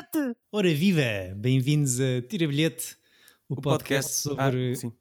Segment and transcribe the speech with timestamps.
[0.00, 0.36] bilhete!
[0.50, 1.34] Ora viva!
[1.36, 2.96] Bem-vindos a Tira Bilhete,
[3.48, 4.40] o, O podcast, podcast.
[4.40, 4.76] Ah, sobre.
[4.76, 4.92] sim.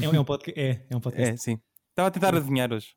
[0.00, 0.60] é, é um podcast.
[0.60, 1.32] É, é um podcast.
[1.32, 1.60] É, sim.
[1.90, 2.94] Estava a tentar adivinhar hoje.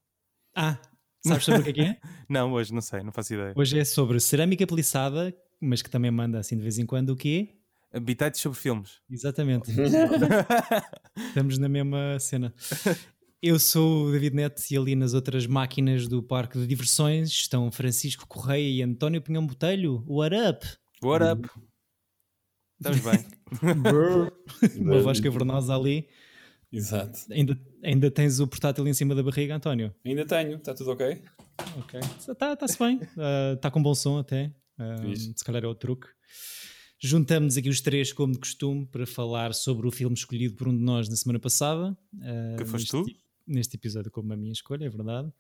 [0.55, 0.78] Ah,
[1.26, 1.98] sabes sobre o que é que é?
[2.30, 3.54] Não, hoje não sei, não faço ideia.
[3.55, 7.16] Hoje é sobre cerâmica peliçada, mas que também manda assim de vez em quando o
[7.16, 7.55] quê?
[7.92, 9.00] Habitats sobre filmes.
[9.09, 9.72] Exatamente.
[11.30, 12.53] Estamos na mesma cena.
[13.42, 17.72] Eu sou o David Neto e ali nas outras máquinas do parque de diversões estão
[17.72, 20.03] Francisco Correia e António Pinhão Botelho.
[20.08, 20.67] What up?
[21.02, 21.50] What up?
[22.80, 23.26] Estamos bem.
[24.82, 26.08] Uma voz cavernosa ali.
[26.72, 27.20] Exato.
[27.32, 29.94] Ainda, ainda tens o portátil em cima da barriga, António?
[30.06, 31.22] Ainda tenho, está tudo ok?
[31.80, 32.00] Ok.
[32.00, 33.00] Está-se bem.
[33.56, 34.54] Está com bom som até.
[34.78, 35.34] Ah, Fixe.
[35.36, 36.08] se calhar é o truque.
[37.00, 40.76] Juntamos aqui os três, como de costume, para falar sobre o filme escolhido por um
[40.76, 41.98] de nós na semana passada.
[42.22, 43.20] ah, Que foste neste, tu?
[43.48, 45.32] Neste episódio, como a minha escolha, é verdade.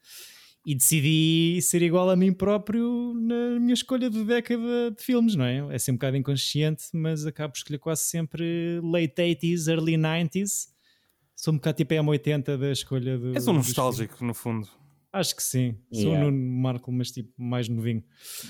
[0.65, 5.45] E decidi ser igual a mim próprio na minha escolha de década de filmes, não
[5.45, 5.59] é?
[5.73, 10.67] É sempre um bocado inconsciente, mas acabo por escolher quase sempre late 80s, early 90s.
[11.35, 13.33] Sou um bocado tipo M80 da escolha do.
[13.35, 14.67] És um nostálgico, no fundo.
[15.13, 15.75] Acho que sim.
[15.91, 16.27] Sou Yeah.
[16.27, 18.03] o Nuno Marco, mas tipo mais novinho.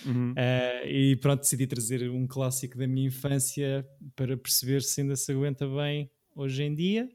[0.06, 0.34] Uhum.
[0.36, 5.32] Eh, e pronto, decidi trazer um clássico da minha infância para perceber se ainda se
[5.32, 7.08] aguenta bem hoje em dia.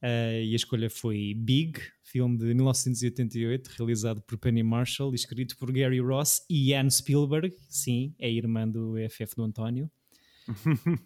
[0.00, 1.78] Eh, e a escolha foi Big,
[2.12, 7.54] filme de 1988, realizado por Penny Marshall e escrito por Gary Ross e Ian Spielberg.
[7.70, 9.90] Sim, é a irmã do FF do António.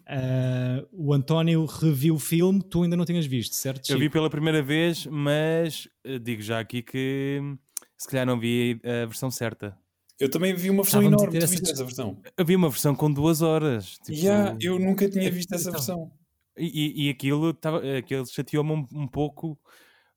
[0.07, 3.89] Eh, o António reviu o filme, tu ainda não tinhas visto, certo?
[3.89, 4.13] Eu vi Chico?
[4.13, 7.39] pela primeira vez, mas eh, digo já aqui que
[7.97, 9.77] se calhar não vi a versão certa.
[10.19, 12.19] Eu também vi uma versão enorme, tu essa viste essa versão?
[12.35, 13.97] Eu vi uma versão com duas horas.
[14.03, 15.73] tipo, Yeah, eu nunca tinha visto essa Então.
[15.79, 16.11] versão.
[16.57, 19.57] E, e- e aquilo, tava, aquilo chateou-me um, um pouco.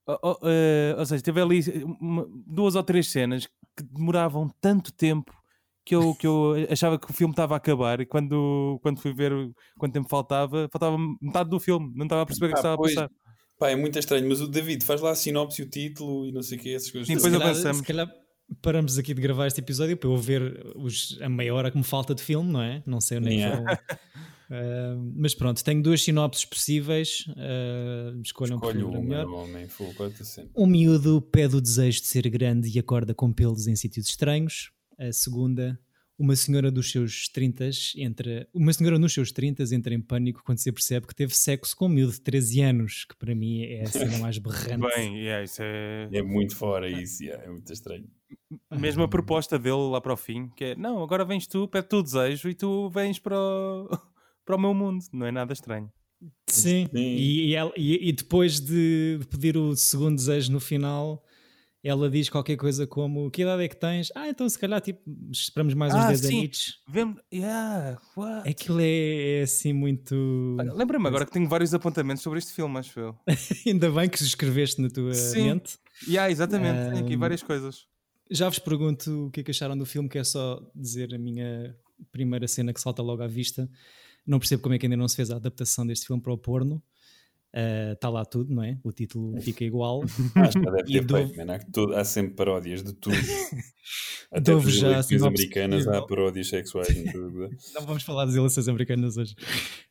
[0.06, 1.60] Oh, eh, ou seja, teve ali
[2.00, 5.32] uma- duas ou três cenas que demoravam tanto tempo
[5.84, 8.00] que eu, que eu achava que o filme estava a acabar.
[8.00, 11.92] E quando, quando fui ver o- quanto tempo faltava, faltava metade do filme.
[11.94, 12.96] Não estava a perceber o que Ah, estava pois.
[12.96, 13.10] a passar.
[13.58, 16.42] Pá, é muito estranho, mas o David faz lá a sinopse, o título e não
[16.42, 17.06] sei o que, essas coisas.
[17.06, 17.76] Sim, depois se calhar, avançamos.
[17.78, 18.08] se calhar
[18.62, 21.84] paramos aqui de gravar este episódio para eu ver os- a meia hora que me
[21.84, 22.82] falta de filme, não é?
[22.86, 23.62] Não sei onde é que
[25.14, 27.24] Mas pronto, tenho duas sinopses possíveis.
[27.36, 29.26] ah, escolham por Escolhe favor a o melhor.
[29.26, 30.46] homem, é?
[30.56, 34.72] Um miúdo pede o desejo de ser grande e acorda com pelos em sítios estranhos.
[34.98, 35.78] A segunda,
[36.18, 40.58] uma senhora dos seus 30 entra, uma senhora nos seus 30 entra em pânico quando
[40.58, 43.82] se percebe que teve sexo com um miúdo de 13 anos, que para mim é
[43.82, 44.94] a cena mais berrante.
[44.96, 46.08] Bem, yeah, isso é.
[46.12, 48.04] É muito fora isso, yeah, é muito estranho.
[48.70, 51.88] Mesmo a proposta dele lá para o fim, que é: não, agora vens tu, pede
[51.88, 53.88] tu o desejo e tu vens para o,
[54.44, 55.04] para o meu mundo.
[55.12, 55.90] Não é nada estranho.
[56.48, 56.88] Sim, Sim.
[56.94, 61.24] E, e ela- e- e depois de, pedir o segundo desejo no final,
[61.82, 64.12] ela diz qualquer coisa como: Que idade é que tens?
[64.14, 65.00] Ah, então se calhar tipo,
[65.32, 66.40] esperamos mais uns Ah, 10 sim.
[66.44, 66.78] anos.
[66.86, 67.22] Vemos.
[67.32, 68.46] Yeah, what?
[68.46, 70.14] Aquilo é, é assim muito.
[70.74, 73.16] Lembra-me agora que tenho vários apontamentos sobre este filme, acho eu.
[73.66, 75.44] Ainda bem que escreveste na tua Sim.
[75.44, 75.78] mente.
[76.06, 77.86] Yeah, exatamente, tenho aqui várias coisas.
[78.30, 81.18] Já vos pergunto o que é que acharam do filme, que é só dizer a
[81.18, 81.74] minha
[82.12, 83.68] primeira cena que salta logo à vista.
[84.26, 86.38] Não percebo como é que ainda não se fez a adaptação deste filme para o
[86.38, 86.82] porno.
[87.92, 88.78] Está lá tudo, não é?
[88.84, 90.02] O título fica igual.
[90.36, 91.50] Acho que deve ter dou- feito.
[91.50, 93.16] Há, todo- há sempre paródias de tudo.
[94.30, 97.50] Até já a eleições sinopse americanas há paródias sexuais tudo.
[97.74, 99.34] Não vamos falar das eleições americanas hoje.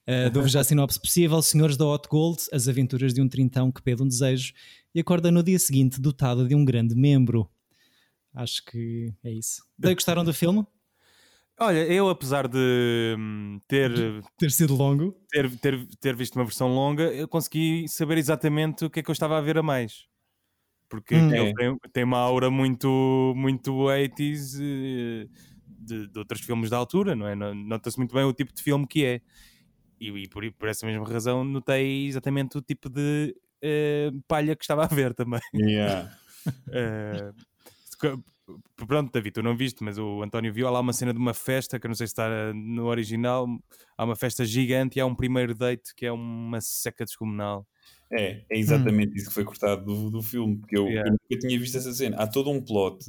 [0.08, 1.42] Uh, Dou-vos já a sinopse possível.
[1.42, 4.54] Senhores da Hot Gold, as aventuras de um trintão que pede um desejo
[4.96, 7.50] e acorda no dia seguinte dotado de um grande membro.
[8.34, 9.62] Acho que é isso.
[9.78, 10.66] Daí gostaram do filme?
[11.62, 13.92] Olha, eu apesar de hum, ter,
[14.38, 15.16] Ter sido longo?
[15.30, 19.10] ter, ter, ter visto uma versão longa, eu consegui saber exatamente o que é que
[19.10, 20.06] eu estava a ver a mais.
[20.90, 21.32] Porque Hum.
[21.34, 21.54] ele É.
[21.54, 25.28] tem, tem uma aura muito, muito 80s eh,
[25.68, 27.36] de, de outros filmes da altura, não é?
[27.36, 29.22] No- Nota-se muito bem o tipo de filme que é.
[30.00, 34.64] E, e por, por essa mesma razão notei exatamente o tipo de eh, palha que
[34.64, 35.42] estava a ver também.
[35.54, 36.10] Yeah.
[38.00, 38.18] Que-
[38.88, 41.34] pronto, David, tu não viste, mas o António viu há lá uma cena de uma
[41.34, 43.48] festa que eu não sei se está no original.
[43.98, 47.68] Há uma festa gigante e há um primeiro date que é uma seca descomunal.
[48.12, 51.10] É, é exatamente isso que foi cortado do, do filme, porque eu, Yeah.
[51.10, 52.18] eu nunca tinha visto essa cena.
[52.18, 53.06] Há todo um plot,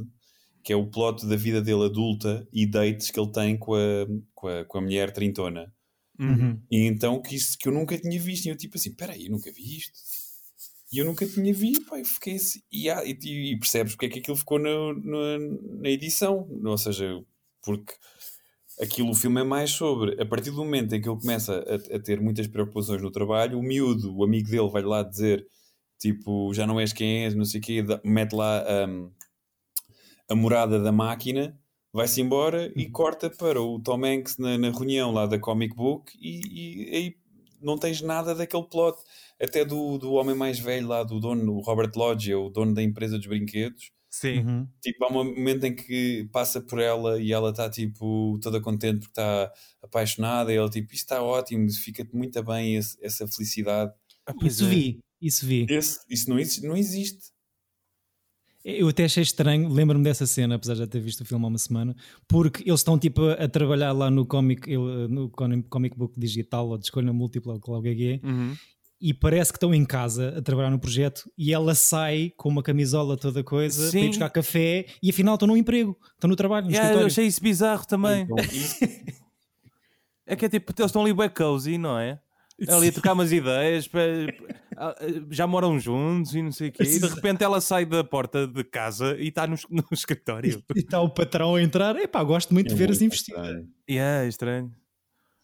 [0.63, 4.07] que é o plot da vida dele adulta e dates que ele tem com a,
[4.35, 5.73] com a, com a mulher trintona.
[6.19, 6.61] Uhum.
[6.71, 9.33] E então que isso que eu nunca tinha visto, e eu tipo assim, peraí, eu
[9.33, 9.99] nunca vi isto.
[10.93, 13.13] E eu nunca tinha visto, pá, eu fiquei assim, e, há- e,
[13.53, 17.23] e percebes porque é que aquilo ficou no- no- na edição, ou seja,
[17.63, 17.95] porque
[18.81, 21.97] aquilo, o filme é mais sobre, a partir do momento em que ele começa a,
[21.97, 25.47] a ter muitas preocupações no trabalho, o miúdo, o amigo dele vai lá dizer,
[25.99, 29.11] tipo, já não és quem és, não sei o quê, mete lá hum,
[30.29, 31.59] a morada da máquina
[31.93, 36.13] vai-se embora e corta para o Tom Hanks na, na reunião lá da comic book
[36.21, 36.41] e,
[36.91, 37.17] e aí
[37.61, 38.99] não tens nada daquele plot.
[39.41, 42.83] Até do, do homem mais velho lá, do dono, o Robert Lodge, o dono da
[42.83, 43.91] empresa dos brinquedos.
[44.11, 44.41] Sim.
[44.41, 44.69] Uhum.
[44.83, 48.99] Tipo, há um momento em que passa por ela e ela está tipo toda contente
[48.99, 49.53] porque está
[49.83, 53.93] apaixonada e ele tipo, isto está ótimo, fica-te muito bem esse- essa felicidade.
[54.27, 54.69] Ah, Isso é.
[54.69, 55.65] vi, isso vi.
[55.71, 57.31] Esse, isso não existe, não existe.
[58.65, 61.49] Eu até achei estranho, lembro-me dessa cena, apesar de já ter visto o filme há
[61.49, 61.97] uma semana,
[62.29, 66.85] porque eles estão tipo a, trabalhar lá no comic, no comic book digital ou de
[66.85, 68.55] escolha múltipla, ou qual é que é, Uhum.
[69.01, 72.62] e parece que estão em casa a trabalhar no projeto e ela sai com uma
[72.62, 74.05] camisola toda coisa para Sim.
[74.05, 77.27] ir buscar café e afinal estão no emprego, estão no trabalho, no Yeah, eu achei
[77.27, 78.25] isso bizarro também.
[78.25, 78.37] Então,
[80.27, 82.21] É que é tipo, eles estão ali bem cozy, não é?
[82.69, 83.99] Ali a trocar umas ideias, pa-
[84.75, 84.97] pa-
[85.31, 86.83] já moram juntos e não sei o quê.
[86.83, 90.62] E de repente ela sai da porta de casa e está no, no escritório.
[90.75, 93.39] E está o patrão a entrar, epá, gosto muito é de ver muito assim vestido.
[93.41, 93.69] estranho.
[93.89, 94.75] Yeah, é estranho.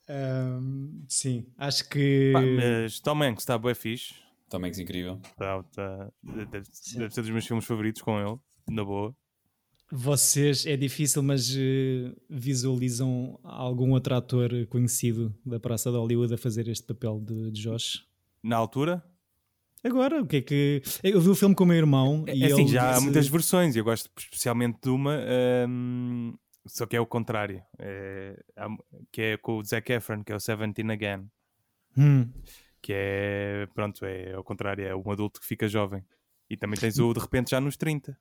[0.09, 4.15] Ahm, sim, acho que Pá, mas Tom Hanks está bem fixe.
[4.49, 5.21] Tom Hanks incrível.
[5.37, 6.47] Tá, tá- deve,
[6.97, 8.39] deve ser dos meus filmes favoritos com ele,
[8.71, 9.15] na boa.
[9.91, 16.39] Vocês é difícil, mas eh, visualizam algum outro ator conhecido da Praça de Hollywood a
[16.39, 18.05] fazer este papel de, de Josh?
[18.43, 19.05] Na altura,
[19.85, 20.83] Agora, o que é que.
[21.05, 23.05] Eu vi o filme com o meu irmão é e assim, ele já há disse-
[23.05, 25.17] muitas versões e eu gosto especialmente de uma,
[25.69, 26.35] hum,
[26.67, 28.69] só que é o contrário, é, há-
[29.13, 31.29] que é com o Zac Efron, que é o Seventeen Again,
[31.97, 32.29] Hum,
[32.83, 36.03] que é, pronto, é ao contrário, é um adulto que fica jovem.
[36.51, 38.19] E também tens o de repente já nos 30.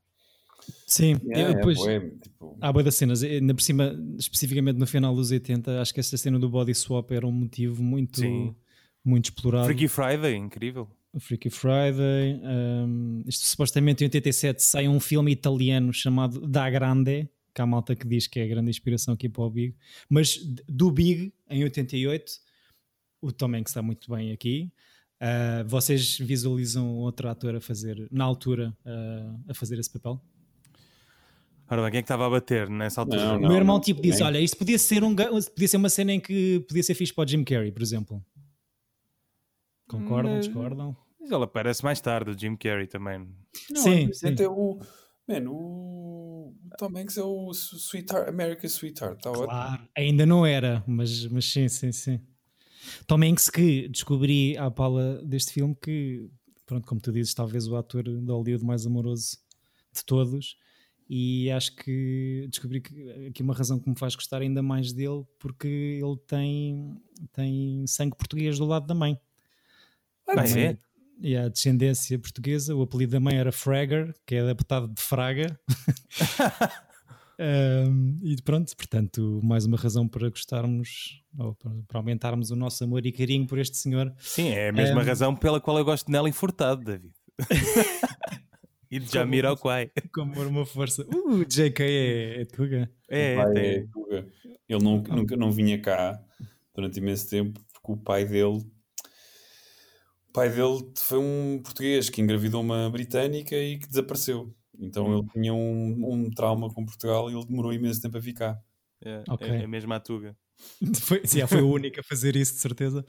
[0.87, 1.79] Sim, Yeah, eu depois.
[1.85, 5.81] é, bué, tipo, Há boa das cenas, ainda por cima, especificamente no final dos 80,
[5.81, 8.55] acho que essa cena do body swap era um motivo muito, Sim.
[9.03, 9.65] muito explorado.
[9.65, 10.87] Freaky Friday, incrível.
[11.13, 12.41] O Freaky Friday.
[12.43, 17.95] um, isto supostamente em 87 sai um filme italiano chamado Da Grande, que há malta
[17.95, 19.75] que diz que é a grande inspiração aqui para o Big.
[20.09, 22.33] Mas do Big, em 88,
[23.21, 24.69] o Tom Hanks está muito bem aqui.
[25.21, 30.21] Uh, vocês visualizam outro ator a fazer, na altura, uh, a fazer esse papel?
[31.67, 33.25] Ora bem, quem é que estava a bater nessa altura?
[33.25, 33.47] Não, o não.
[33.49, 34.21] meu irmão tipo disse.
[34.21, 37.23] Olha, isto podia ser, um, podia ser uma cena em que podia ser fixe para
[37.23, 38.23] o Jim Carrey, por exemplo.
[39.87, 40.35] Concordam?
[40.35, 40.97] Hum, Discordam?
[41.19, 43.27] Mas ele aparece mais tarde, o Jim Carrey também.
[43.71, 44.27] Não, Sim, é sim.
[44.27, 44.79] Até o,
[45.27, 49.45] man, o Tom Hanks é o Sweetheart, America Sweetheart, está ótimo.
[49.47, 52.21] Claro, ainda não era, mas, mas sim, sim, sim.
[53.07, 56.29] Tom Hanks que descobri à pala deste filme que,
[56.63, 59.37] pronto, como tu dizes, talvez o ator de Hollywood mais amoroso
[59.91, 60.57] de todos
[61.09, 65.23] e acho que descobri que aqui uma razão que me faz gostar ainda mais dele
[65.39, 65.67] porque
[66.01, 66.97] ele tem,
[67.33, 69.19] tem sangue português do lado da mãe.
[70.27, 70.77] Ah, mãe- é?
[71.21, 75.59] E a descendência portuguesa, o apelido da mãe era Fragger, que é adaptado de Fraga.
[77.37, 82.81] Um, e pronto, portanto, mais uma razão para gostarmos ou para, para aumentarmos o nosso
[82.85, 84.13] amor e carinho por este senhor.
[84.19, 87.11] Sim, é a mesma Um, razão pela qual eu gosto de Nelly Furtado, David.
[88.95, 89.91] e de Jamiroquai.
[90.13, 91.05] Como por uma força.
[91.13, 92.89] Uh, JK é, é Tuga.
[93.09, 94.27] É, O pai tem- é Tuga.
[94.67, 96.19] Ele não, nunca não vinha cá
[96.73, 98.63] durante imenso tempo porque o pai dele
[100.29, 104.53] o pai dele foi um português que engravidou uma britânica e que desapareceu.
[104.77, 105.17] Então Hum.
[105.19, 108.59] ele tinha um, um trauma com Portugal e ele demorou imenso tempo a ficar.
[109.03, 109.47] é, Ok.
[109.49, 110.35] é, é mesmo a Tuga.
[111.01, 113.05] Foi, sim, já foi o único a fazer isso, de certeza.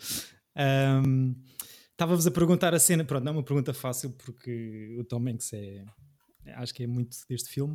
[0.57, 1.35] Um,
[1.97, 5.51] Estava-vos a perguntar a cena, pronto, não é uma pergunta fácil porque o Tom Hanks
[5.55, 5.83] é,
[6.57, 7.75] acho que é muito deste filme,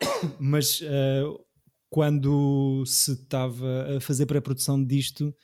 [0.38, 1.44] mas uh,
[1.90, 5.34] quando se estava a fazer pré-produção disto,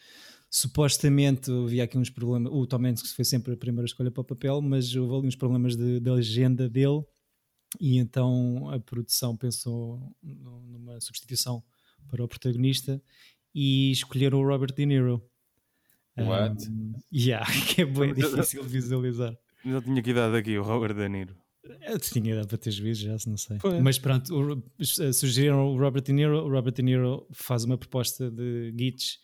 [0.49, 2.53] supostamente havia aqui uns problemas.
[2.53, 5.35] O Tom Hanks foi sempre a primeira escolha para o papel, mas houve ali uns
[5.35, 7.03] problemas de, da agenda dele,
[7.81, 11.65] e então a produção pensou nu- numa substituição
[12.09, 13.03] para o protagonista
[13.53, 15.21] e escolheram o Robert De Niro.
[16.19, 16.69] What?
[16.69, 19.37] Um, yeah, que é bem difícil visualizar.
[19.65, 21.35] Eu tinha que idade aqui, o Robert De Niro.
[21.89, 23.59] Eu tinha dado para teres visto, já se não sei.
[23.59, 23.81] Foi.
[23.81, 26.45] Mas pronto, o- eh, sugeriram o Robert De Niro.
[26.45, 29.15] O Robert De Niro faz uma proposta de Gitch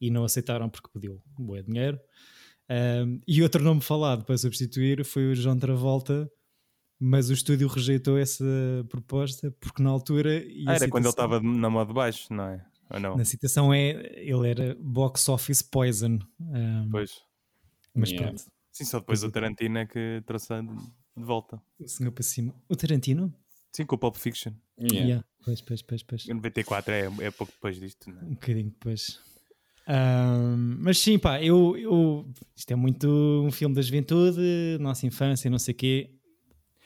[0.00, 1.98] e não aceitaram porque pediu um bom dinheiro.
[2.68, 6.28] Um, e outro nome falado para substituir foi o John Travolta,
[6.98, 8.44] mas o estúdio rejeitou essa
[8.88, 10.42] proposta porque na altura.
[10.66, 12.64] Ah, era quando ele estava na moda de baixo, não é?
[12.90, 13.16] Ou não?
[13.16, 16.18] Na citação é ele era box office poison.
[16.40, 17.12] Um, Pois.
[17.94, 18.28] mas Yeah.
[18.32, 21.62] pronto, Sim, só depois o Tarantino é que trouxe de volta.
[21.78, 22.54] o senhor para cima.
[22.68, 23.32] O Tarantino?
[23.72, 24.52] Sim, com o Pulp Fiction.
[24.78, 25.00] Yeah.
[25.06, 26.28] Yeah, Pois, pois, pois, pois.
[26.28, 28.24] Em 94 é, é pouco depois disto, não é?
[28.24, 29.20] Um bocadinho depois.
[29.86, 32.26] Ahm, mas sim, pá, eu, eu-
[32.56, 34.40] isto é muito um filme da juventude,
[34.80, 36.10] nossa infância, não sei o quê.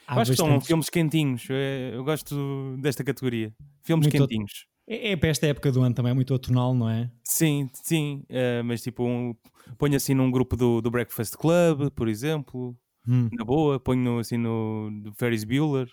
[0.06, 1.46] Há Acho que são filmes quentinhos.
[1.50, 3.54] é, Eu gosto desta categoria.
[3.84, 4.66] Filmes Muito- quentinhos.
[4.88, 7.10] É, é para esta época do ano também, é muito atonal, não é?
[7.22, 8.24] Sim, sim.
[8.28, 9.34] eh, mas tipo, um,
[9.76, 12.74] ponho assim num grupo do, do Breakfast Club, por exemplo.
[13.06, 13.28] Hum.
[13.32, 13.78] Na boa.
[13.78, 15.88] Ponho assim no do Ferris Bueller.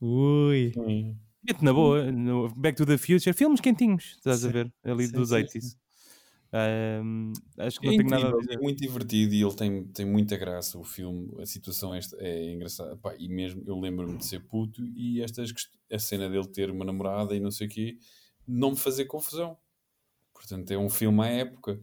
[0.00, 0.72] Ui.
[1.42, 2.10] Meto na boa.
[2.10, 3.32] No Back to the Future.
[3.32, 4.16] Filmes quentinhos.
[4.16, 4.52] Estás a Sim.
[4.52, 4.72] ver?
[4.84, 5.76] Ali Sim, dos sim, 80s.
[6.52, 8.54] Ahm, acho que É não tenho nada a incrível, dizer.
[8.54, 10.78] é muito divertido e ele tem, tem muita graça.
[10.78, 12.96] O filme, a situação é, é engraçada.
[12.96, 15.52] Pá, e mesmo eu lembro-me de ser puto e estas,
[15.92, 17.96] a cena dele ter uma namorada e não sei o quê,
[18.46, 19.56] não me fazer confusão.
[20.34, 21.80] Portanto, é um filme à época.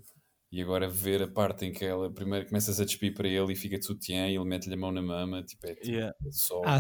[0.52, 3.56] E agora ver a parte em que ela primeiro começas a despir para ele e
[3.56, 6.14] fica de sutiã e ele mete-lhe a mão na mama, tipo, é tipo, Yeah.
[6.32, 6.62] só.
[6.66, 6.80] Ah,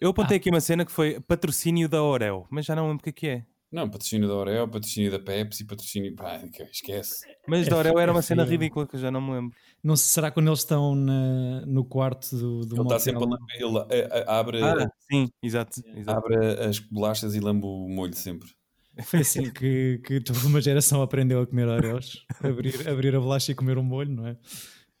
[0.00, 3.04] Eu apontei aqui uma cena que foi patrocínio da Orel, mas já não lembro o
[3.04, 3.46] que é que é.
[3.74, 6.14] Não, patrocínio da Oreo, patrocínio da Pepsi, patrocínio.
[6.14, 7.26] Pá, que- esquece.
[7.48, 9.32] Mas É da Orel fe- era é uma cena ridícula que eu já não me
[9.32, 9.56] lembro.
[9.82, 13.26] não sei, será quando eles estão na- no quarto do, do Ele está sempre a
[13.26, 15.80] lamber, ele a- a- abre, Ah, sim, exato.
[15.96, 16.18] exato.
[16.18, 18.48] abre as bolachas e lambe o molho sempre.
[19.04, 22.24] Foi assim que, que toda uma geração aprendeu a comer Oreos.
[22.40, 24.36] abrir, abrir a bolacha e comer um molho, não é?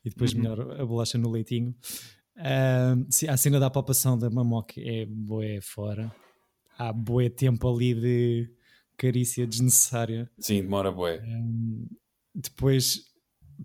[0.04, 0.40] E depois Uhum.
[0.40, 1.72] melhor a bolacha no leitinho.
[2.36, 6.12] Ahm, sim, a cena da palpação da mamoque é boé fora.
[6.76, 8.50] Há boé tempo ali de
[8.96, 10.30] carícia desnecessária.
[10.38, 11.18] Sim, demora bué.
[11.20, 11.86] Ahm,
[12.34, 13.04] depois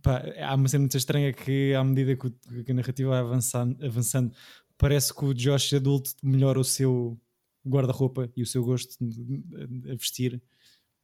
[0.01, 3.19] pá, há uma cena muito estranha que à medida que, o- que a narrativa vai
[3.19, 4.31] avançando, avançando
[4.77, 7.19] parece que o Josh adulto melhora o seu
[7.67, 10.41] guarda-roupa e o seu gosto de- a vestir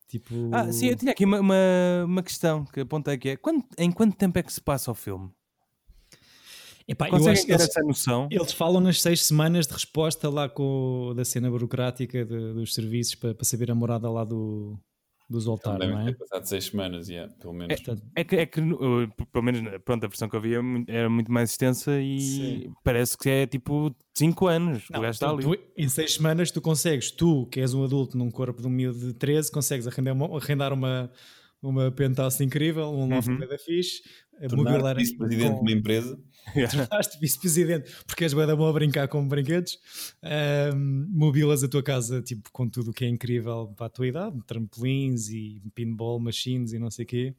[0.08, 1.56] tipo Ah, sim, eu tinha aqui uma, uma,
[2.06, 4.96] uma questão que apontei que é quanto- em quanto tempo é que se passa o
[4.96, 5.32] filme?
[6.88, 8.28] Epá, eu acho que ter eles, essa noção?
[8.32, 13.16] eles falam nas seis semanas de resposta lá com da cena burocrática de- dos serviços
[13.16, 14.78] para, para saber a morada lá do,
[15.28, 16.14] do Zoltar, Devem não é?
[16.14, 17.82] passado seis semanas, yeah, pelo menos.
[17.82, 20.62] Portanto, É que, é que uh, pelo menos pronto, a versão que eu vi era
[20.62, 22.74] muito, era muito mais extensa e Sim.
[22.84, 24.84] parece que é tipo 5 anos.
[24.92, 25.44] Não, o gajo está tu- ali.
[25.58, 28.72] tu- em seis semanas tu consegues, tu que és um adulto num corpo de um
[28.72, 31.12] miúdo de 13, consegues arrendar uma, arrendar uma,
[31.64, 33.40] uma penthouse incrível, um loft Uhum.
[33.58, 34.04] fixe,
[34.52, 36.16] mobilar vice-presidente de com- uma empresa.
[36.72, 39.80] tornaste vice-presidente porque és bué da bom a brincar com brinquedos,
[40.22, 44.08] ahm, mobilas a tua casa tipo, com tudo o que é incrível para a tua
[44.08, 47.36] idade, trampolins e pinball machines e não sei o quê.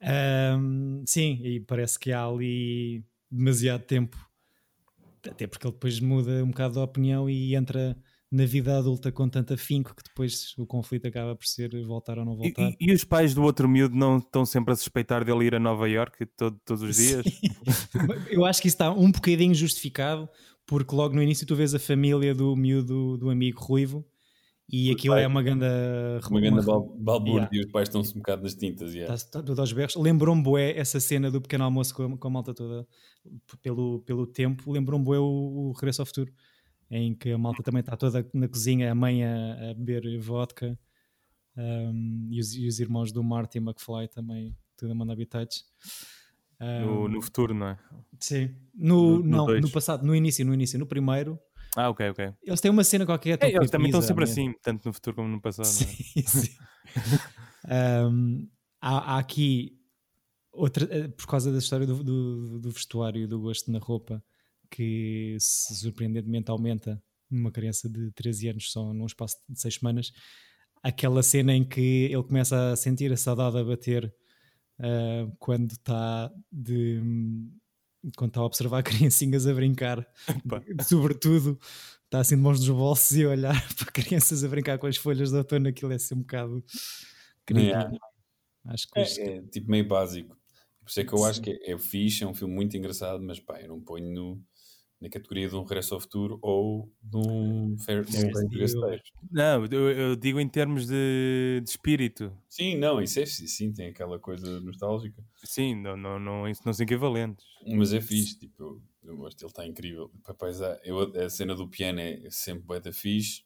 [0.00, 4.16] Ahm, sim, e parece que há ali demasiado tempo,
[5.26, 7.96] até porque ele depois muda um bocado de opinião e entra
[8.34, 12.24] na vida adulta com tanto afinco que depois o conflito acaba por ser voltar ou
[12.24, 12.62] não E, voltar.
[12.70, 15.60] e- e os pais do outro miúdo não estão sempre a suspeitar dele ir a
[15.60, 17.24] Nova York todo- todos os dias?
[18.30, 20.28] Eu acho que isso está um bocadinho justificado,
[20.66, 24.04] porque logo no início tu vês a família do miúdo do amigo ruivo
[24.68, 25.66] e aquilo pai- é uma grande.
[26.30, 27.56] Uma grande bal- balbúrdia Yeah.
[27.56, 28.94] e os pais estão-se um bocado nas tintas.
[28.94, 29.14] Yeah.
[29.14, 29.94] Está, tudo aos berros.
[29.94, 32.86] Lembrou-me bué essa cena do pequeno almoço com a, com a malta toda
[33.62, 34.72] pelo, pelo tempo.
[34.72, 36.32] Lembrou-me bué o, o Regresso ao Futuro,
[36.90, 40.78] em que a malta também está toda na cozinha, a mãe a, a beber vodka
[41.56, 45.64] um, e, os, e os irmãos do Marty McFly também, tudo a mandar habitats.
[46.60, 47.78] No, no futuro, não é?
[48.20, 48.54] Sim.
[48.74, 49.60] No, No- no não, dois.
[49.62, 51.38] no passado, no início, no início, no primeiro,
[51.76, 52.32] Ah, ok, ok.
[52.42, 53.32] eles têm uma cena qualquer.
[53.42, 54.42] É, tipo eles também estão sempre mesmo.
[54.50, 55.66] assim, tanto no futuro como no passado.
[55.66, 55.70] é?
[55.70, 56.52] Sim, sim.
[57.68, 58.48] Um,
[58.80, 59.78] há, há aqui
[60.52, 64.22] outra, eh, por causa da história do, do, do vestuário e do gosto na roupa,
[64.70, 70.12] que se surpreendentemente aumenta numa criança de 13 anos só num espaço de 6 semanas.
[70.82, 74.14] Aquela cena em que ele começa a sentir a saudade a bater
[74.78, 77.00] ah, quando está de
[78.16, 80.06] quando está a observar criancinhas a brincar,
[80.86, 81.58] sobretudo
[82.04, 84.96] está assim de mãos nos bolsos e a olhar para crianças a brincar com as
[84.96, 86.62] folhas de outono, aquilo é ser um bocado
[87.46, 87.68] creepy.
[87.68, 87.90] Yeah.
[88.66, 90.36] Acho que É, é tipo meio básico.
[90.80, 93.22] Por isso é que eu acho que é, é fixe, é um filme muito engraçado,
[93.22, 94.44] mas pá, eu não ponho no,
[95.00, 97.76] na categoria de um Regresso ao Futuro ou de um
[98.50, 99.02] Bueller.
[99.30, 102.32] Não, eu, eu digo em termos de, de espírito.
[102.48, 105.22] Sim, não, isso é sim, tem aquela coisa nostálgica.
[105.44, 107.44] Sim, não, não, não, isso não são equivalentes.
[107.66, 110.10] Mas é fixe, tipo, eu, gosto, ele está incrível.
[110.24, 113.42] Papais, eu, a cena do piano é sempre bué da fixe.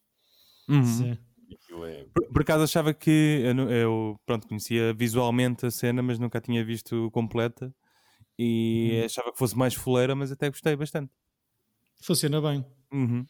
[0.69, 0.85] Uhum.
[0.85, 1.19] Sim.
[1.87, 3.11] é, Por, por acaso achava que
[3.45, 7.73] eu, eu, pronto, conhecia visualmente a cena, mas nunca a tinha visto completa
[8.38, 9.05] e Uhum.
[9.07, 11.12] achava que fosse mais fuleira, mas até gostei bastante.
[12.00, 12.64] Funciona bem.
[12.93, 13.25] Uhum.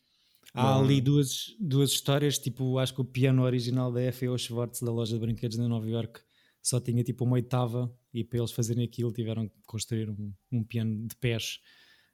[0.54, 0.84] Há Bom.
[0.84, 4.38] ali duas, duas histórias, tipo, acho que o piano original da F.A.O.
[4.38, 6.20] Schwartz, da loja de brinquedos de Nova York,
[6.62, 10.64] só tinha tipo uma oitava e para eles fazerem aquilo tiveram que construir um, um
[10.64, 11.60] piano de pés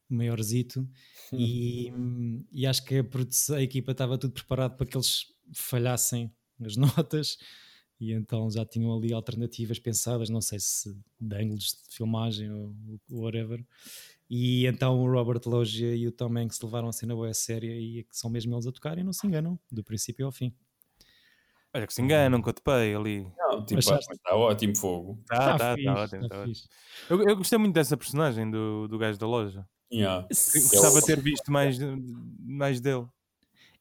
[0.09, 0.87] maiorzito
[1.33, 1.91] e,
[2.53, 6.31] e acho que a, produção- a equipa estava tudo preparado para que eles falhassem
[6.61, 7.39] as notas
[8.05, 12.75] e então já tinham ali alternativas pensadas, não sei se de ângulos de filmagem ou
[13.11, 13.65] whatever
[14.29, 18.05] E então o Robert Loggia e o Tom Hanks levaram a cena boa séria e
[18.05, 20.55] que são mesmo eles a tocar e não se enganam, do princípio ao fim.
[21.75, 23.27] Olha que se enganam, que eu te pei ali.
[23.37, 24.13] Não, tipo, Achaste?
[24.13, 25.19] está ótimo fogo.
[25.27, 26.55] Tá, Tá tá, fixe, tá ótimo, tá tá ótimo.
[27.11, 29.67] Eu, eu gostei muito dessa personagem do, do gajo da loja.
[29.93, 30.27] Yeah.
[30.29, 31.77] Gostava de ter visto mais,
[32.39, 33.07] mais dele.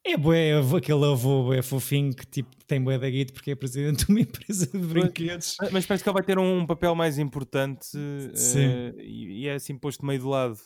[0.05, 4.05] É bué, aquele avô bué fofinho que tipo, tem bué da guita porque é presidente
[4.05, 5.55] de uma empresa de brinquedos.
[5.61, 7.87] Mas- Mas parece que ele vai ter um papel mais importante
[8.35, 8.59] Sim.
[8.65, 10.57] eh, e, e é assim posto meio de lado.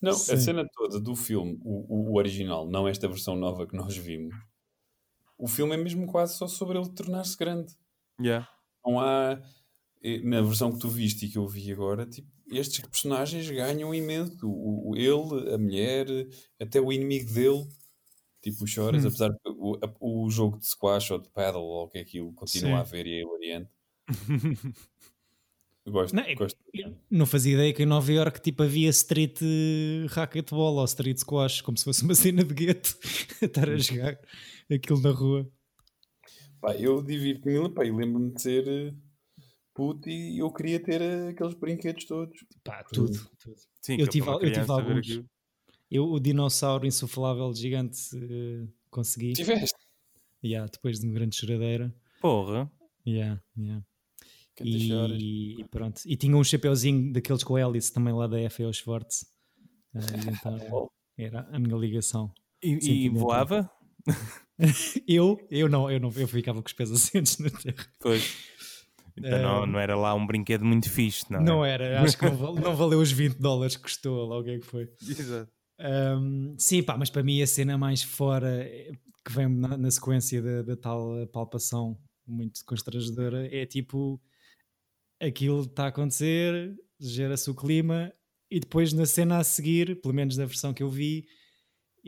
[0.00, 0.32] Não, Sim.
[0.34, 3.96] a cena toda do filme, o, o- o original, não esta versão nova que nós
[3.96, 4.34] vimos,
[5.38, 7.74] o filme é mesmo quase só sobre ele tornar-se grande.
[8.20, 8.48] Yeah.
[8.84, 9.40] Não há.
[10.02, 13.92] eh, Na versão que tu viste e que eu vi agora, tipo, estes personagens ganham
[13.92, 14.46] imenso.
[14.46, 16.06] O, o- ele, a mulher,
[16.60, 17.66] até o inimigo dele,
[18.50, 19.08] tipo Choras, Hum.
[19.08, 22.00] apesar de o, a- o jogo de squash ou de paddle ou o que é
[22.02, 22.74] aquilo continua Sim.
[22.76, 23.70] a haver e é hilariante.
[25.84, 26.58] Eu gosto, Não, é- gosto.
[27.08, 31.60] Não fazia ideia que em Nova York tipo, havia street eh, racquetball ou street squash,
[31.60, 32.96] como se fosse uma cena de gueto,
[33.40, 34.18] a estar a jogar
[34.72, 35.48] aquilo na rua.
[36.60, 38.94] Pá, eu divirto-me, e lembro-me de ser eh,
[39.72, 42.36] puto e eu queria ter eh, aqueles brinquedos todos.
[42.64, 43.12] Pá, tudo.
[43.38, 43.56] tudo.
[43.80, 44.98] Sim, Eu tive eu tive ver alguns.
[44.98, 45.24] aquilo.
[45.90, 49.32] Eu, o dinossauro insuflável gigante, eh, consegui.
[49.34, 49.76] Tiveste?
[50.44, 51.94] Yeah, depois de uma grande choradeira.
[52.20, 52.70] Porra.
[53.06, 53.84] Yeah, yeah.
[54.56, 55.18] Quantas choras?
[55.20, 56.00] E, e pronto.
[56.04, 59.26] E tinha um chapeuzinho daqueles com hélice também lá da FAO Schwartz.
[59.94, 62.32] Eh, e então era a minha ligação.
[62.62, 63.70] E, e voava?
[65.06, 67.86] Eu, eu não, eu não, eu ficava com os pés assentes na terra.
[68.00, 68.34] Pois.
[69.16, 71.72] Então não, Eh, não era lá um brinquedo muito fixe, não, Não é?
[71.72, 74.50] era, acho que não, val- não valeu os 20 dólares que custou, lá o que
[74.50, 74.88] é que foi.
[75.06, 75.50] Exato.
[75.78, 78.92] Um, sim, pá, mas para mim a cena mais fora eh,
[79.24, 84.20] que vem na, na sequência da, tal palpação muito constrangedora é tipo
[85.20, 88.12] aquilo está a acontecer, gera-se o clima
[88.50, 91.26] e depois na cena a seguir, pelo menos na versão que eu vi,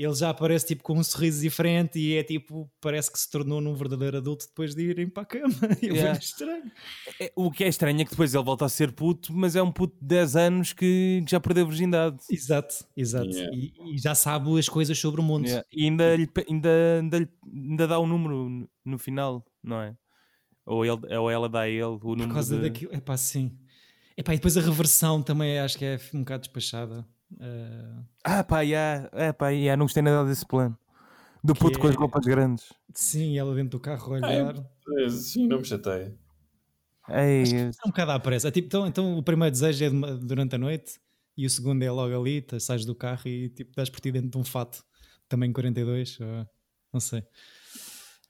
[0.05, 3.61] ele já aparece tipo com um sorriso diferente e é tipo, parece que se tornou
[3.61, 5.55] num verdadeiro adulto depois de irem para a cama.
[5.83, 5.97] Eu Yeah.
[5.97, 6.19] yeah.
[6.19, 6.73] estranho.
[7.21, 9.63] É, o que é estranho é que depois ele volta a ser puto, mas é
[9.63, 12.17] um puto de 10 anos que, que já perdeu a virgindade.
[12.31, 13.29] Exato, exato.
[13.31, 13.57] Yeah.
[13.57, 15.47] E, e já sabe as coisas sobre o mundo.
[15.47, 15.67] Yeah.
[15.73, 19.97] E ainda, lhe ainda, ainda, lhe- ainda dá o número no, no final, não é?
[20.67, 22.29] Ou, ele, ou ela dá a ele o número.
[22.29, 22.95] Por causa de- daquilo.
[22.95, 23.57] Epá, sim.
[24.17, 27.07] Epá, e depois a reversão também acho que é um bocado despachada.
[27.41, 30.77] Ah, Ah, pá, já, é, pá, já, não gostei nada desse plano.
[31.43, 32.73] Do Que puto com as é- roupas grandes.
[32.95, 34.55] sim, ela dentro do carro a Ah, é- olhar.
[35.01, 36.17] Eh, Sim, não me chateia.
[37.11, 38.49] Ei, É um bocado à pressa.
[38.49, 41.01] É tipo, então, então o primeiro desejo é de durante a noite
[41.37, 44.11] e o segundo é logo ali, tu sais do carro e tipo, dás por ti
[44.13, 44.85] dentro de um fato.
[45.29, 46.47] Também 42, ou-
[46.93, 47.23] não sei.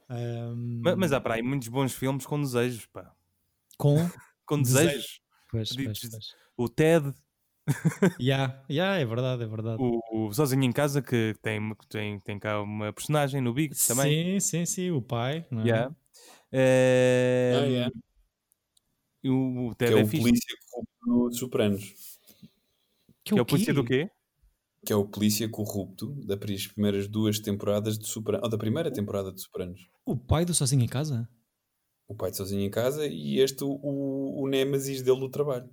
[0.09, 3.13] Ahm, ma- mas há para aí muitos bons filmes com desejos, pá.
[3.77, 3.95] com
[4.47, 4.93] Com Desejos.
[4.93, 5.21] desejos.
[5.51, 6.35] pois, pois, pois.
[6.57, 7.13] O Ted,
[8.21, 9.79] Yeah, yeah, é verdade, é verdade.
[9.81, 14.41] o, o Sozinho em Casa, que tem, tem, tem cá uma personagem no Big também.
[14.41, 15.47] Sim, sim, sim, o pai.
[15.51, 15.65] Não é?
[15.67, 15.97] Yeah.
[16.53, 17.93] Eh, Ah, yeah.
[19.23, 20.23] e o, o Que é é, o fixe.
[20.23, 21.95] polícia corrupto dos Sopranos.
[23.25, 24.11] Que é o polícia do quê?
[24.87, 28.45] Que é o polícia corrupto das primeiras duas temporadas de Sopranos.
[28.45, 29.89] Ou da primeira temporada de Sopranos.
[30.07, 31.29] O pai do Sozinho em Casa?
[32.09, 35.69] O pai de sozinho em casa e este o, o, o Némesis dele do trabalho.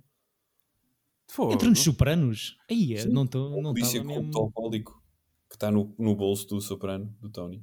[1.28, 1.52] Fogo.
[1.52, 2.56] Entra nos Sopranos?
[2.70, 3.58] Aí, não estou.
[3.58, 4.38] O Não polícia corrupto mesmo.
[4.40, 5.02] alcoólico
[5.48, 7.62] que está no, no bolso do Soprano, do Tony.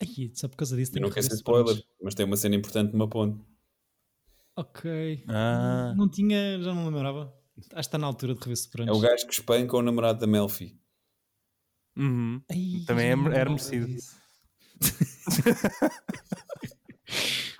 [0.00, 1.94] Aí, só por causa disso Eu não que quero ser spoiler, Sopranos.
[2.02, 3.40] mas tem uma cena importante numa ponte.
[4.56, 5.24] Ok.
[5.28, 5.94] Ah.
[5.96, 7.32] Não tinha, já não lembrava.
[7.56, 8.98] Acho que está na altura de rever É Sopranos.
[8.98, 10.76] o gajo que espanca o namorado da Melfi.
[11.96, 12.42] Uhum.
[12.50, 13.96] Ai, Também é- era lembrava merecido.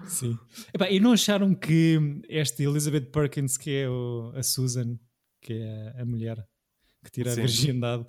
[0.08, 0.36] Sim.
[0.74, 4.98] Epá, e não acharam que esta Elizabeth Perkins, que é o- a Susan,
[5.42, 6.46] que é a, mulher
[7.04, 7.40] que tira Sim.
[7.40, 8.06] a virgindade,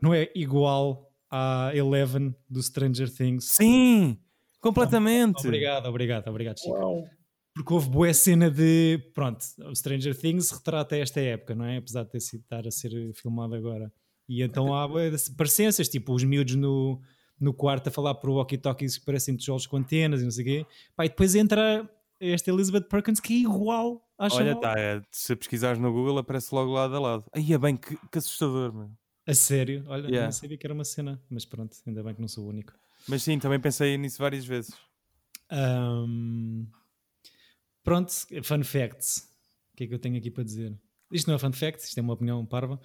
[0.00, 3.44] não é igual à Eleven do Stranger Things?
[3.44, 4.18] Sim,
[4.60, 5.46] completamente.
[5.46, 6.70] Obrigado, obrigado, obrigado, Chico.
[6.70, 7.04] Uau!
[7.52, 8.98] Porque houve boa cena de.
[9.12, 11.78] Pronto, o Stranger Things retrata esta época, não é?
[11.78, 13.92] Apesar de ter sido estar a ser filmado agora.
[14.28, 14.88] E então há
[15.36, 17.00] parecenças, tipo os miúdos no,
[17.40, 20.46] no quarto a falar por walkie-talkies que parecem tijolos com antenas e não sei o
[20.46, 20.66] quê.
[20.94, 21.88] Pá, e depois entra
[22.20, 24.60] esta Elizabeth Perkins que é igual à Olha, chaval.
[24.60, 27.24] tá, é, se pesquisares no Google aparece logo lado a lado.
[27.32, 28.90] Aí é bem, que, que assustador, meu.
[29.26, 30.24] A sério, olha, Yeah.
[30.24, 32.72] não sabia que era uma cena, mas pronto, ainda bem que não sou o único.
[33.06, 34.72] Mas sim, também pensei nisso várias vezes.
[35.50, 36.66] Ahm,
[37.82, 38.10] pronto,
[38.42, 39.28] fun facts.
[39.72, 40.76] O que é que eu tenho aqui para dizer?
[41.12, 42.80] Isto não é fun fact, isto é uma opinião parva.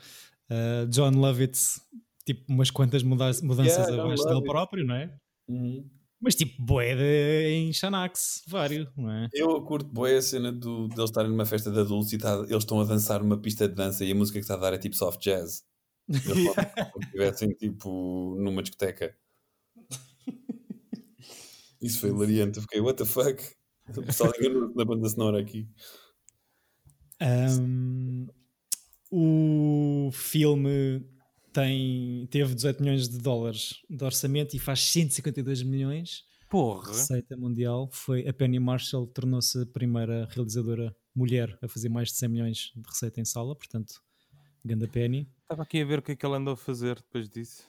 [0.49, 1.81] Uh, John Lovitz,
[2.25, 5.13] tipo, umas quantas muda- mudanças Yeah, abaixo dele próprio, não é?
[5.47, 5.89] Uhum.
[6.23, 9.27] Mas tipo, boé de- em Xanax, vários, não é?
[9.33, 12.45] Eu curto boa a cena do, de eles estarem numa festa de adultos e tá-
[12.47, 14.73] eles estão a dançar numa pista de dança e a música que está a dar
[14.73, 15.63] é tipo soft jazz.
[16.07, 16.23] Eles
[16.93, 19.13] como se estivessem tipo numa discoteca.
[21.81, 22.57] Isso foi hilariante.
[22.57, 23.43] Eu fiquei, what the fuck?
[23.97, 25.67] O pessoal enganou na banda sonora aqui.
[27.21, 28.27] Um,
[29.12, 31.05] o filme
[31.53, 36.23] tem, teve 18 milhões de dólares de orçamento e faz 152 milhões.
[36.49, 36.89] Porra.
[36.89, 42.15] Receita mundial foi a Penny Marshall tornou-se a primeira realizadora mulher a fazer mais de
[42.15, 44.01] 100 milhões de receita em sala, portanto,
[44.65, 45.29] ganda Penny.
[45.41, 47.63] Estava aqui a ver o que é que ela andou a fazer depois disso.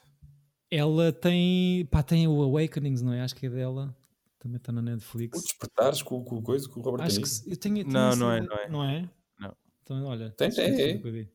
[0.71, 3.21] Ela tem, pá, tem o Awakenings, não é?
[3.21, 3.95] Acho que é dela.
[4.39, 5.43] Também está na O Netflix.
[5.43, 8.33] Despertares com, com o coisa, com o Robert Acho que eu tenho, tenho Não, não
[8.33, 8.69] é, não é.
[8.69, 9.11] Não é?
[9.39, 9.57] Não.
[9.83, 10.31] Então, olha.
[10.31, 11.31] Tem, é, eu digo.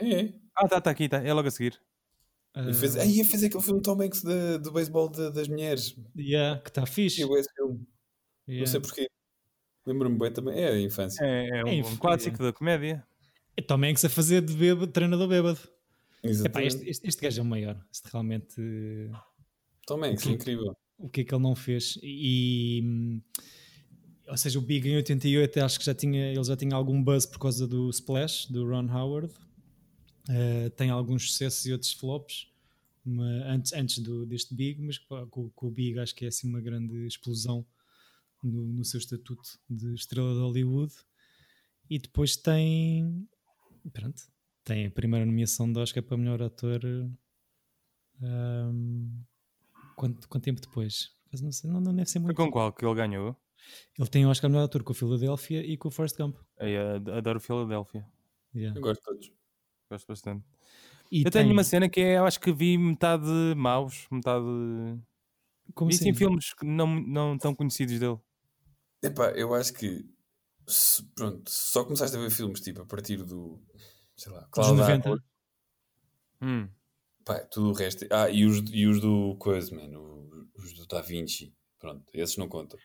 [0.00, 0.34] É, é.
[0.54, 1.18] Ah, tá, tá aqui, tá.
[1.18, 1.80] É logo a seguir.
[2.54, 5.48] E fez, Ah, aí ia fazer aquele filme Tom Hanks de, do beisebol de- das
[5.48, 5.96] mulheres.
[6.16, 7.20] yeah, que está fixe.
[7.20, 7.80] Eu esse filme.
[8.48, 8.60] Yeah.
[8.60, 9.08] Não sei porquê.
[9.86, 10.58] Lembro-me bem também.
[10.60, 11.24] É a infância.
[11.24, 13.02] É, é um, É, um clássico da comédia.
[13.56, 15.58] É Tom Hanks a fazer de bêbado, treinador bêbado.
[16.22, 16.76] Epá, Exatamente.
[16.76, 17.84] este, este, este gajo é o maior.
[17.92, 18.54] Este realmente.
[19.86, 20.34] Tom Hanks, Ok.
[20.34, 20.76] incrível.
[20.98, 21.98] o que é que ele não fez?
[22.02, 23.20] E.
[24.28, 27.26] ou seja, o Big em 88 acho que já tinha, ele já tinha algum buzz
[27.26, 29.32] por causa do Splash, do Ron Howard.
[30.28, 32.52] Eh, tem alguns sucessos e outros flops
[33.04, 36.48] mas antes, antes do, deste Big, mas com, com o Big acho que é assim
[36.48, 37.66] uma grande explosão
[38.42, 40.92] no, no seu estatuto de estrela de Hollywood.
[41.90, 43.28] E depois tem.
[43.92, 44.22] Pronto,
[44.64, 46.80] tem a primeira nomeação de Oscar para melhor ator.
[48.20, 49.22] hum,
[49.96, 51.10] quanto, quanto tempo depois?
[51.40, 52.36] Não, sei, não, não deve ser Foi muito.
[52.36, 53.36] com qual que ele ganhou?
[53.98, 56.36] Ele tem Oscar melhor ator com o Philadelphia e com o Forrest Gump.
[56.58, 58.06] Eu adoro Philadelphia.
[58.54, 58.78] Yeah.
[58.78, 59.41] Eu gosto de todos.
[59.92, 60.42] Gosto bastante.
[61.10, 64.42] E eu tem- tenho uma cena que é, eu acho que vi metade maus, metade.
[65.74, 68.18] como vi sim filmes que não, não tão conhecidos dele.
[69.02, 70.02] Epá, eu acho que
[70.66, 73.60] se- pronto, só começaste a ver filmes tipo a partir do
[74.16, 75.08] sei lá, Dos Cloud 90.
[75.10, 75.20] Atlas,
[76.40, 76.68] Hum.
[77.24, 78.06] pá, tudo o resto.
[78.10, 81.54] Ah, e os, e os do coisa, mano, os do Da Vinci.
[81.78, 82.78] Pronto, esses não contam.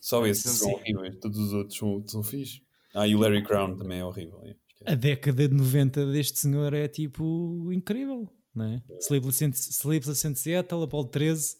[0.00, 2.62] Só esses são horríveis, todos os outros são, são fixe.
[2.94, 4.40] Ah, e o Larry Crown também é horrível.
[4.44, 4.54] é.
[4.84, 8.82] A década de 90 deste senhor é tipo incrível, não é?
[9.00, 11.56] Sleepless in, Sleepless in Seattle, Apollo 13,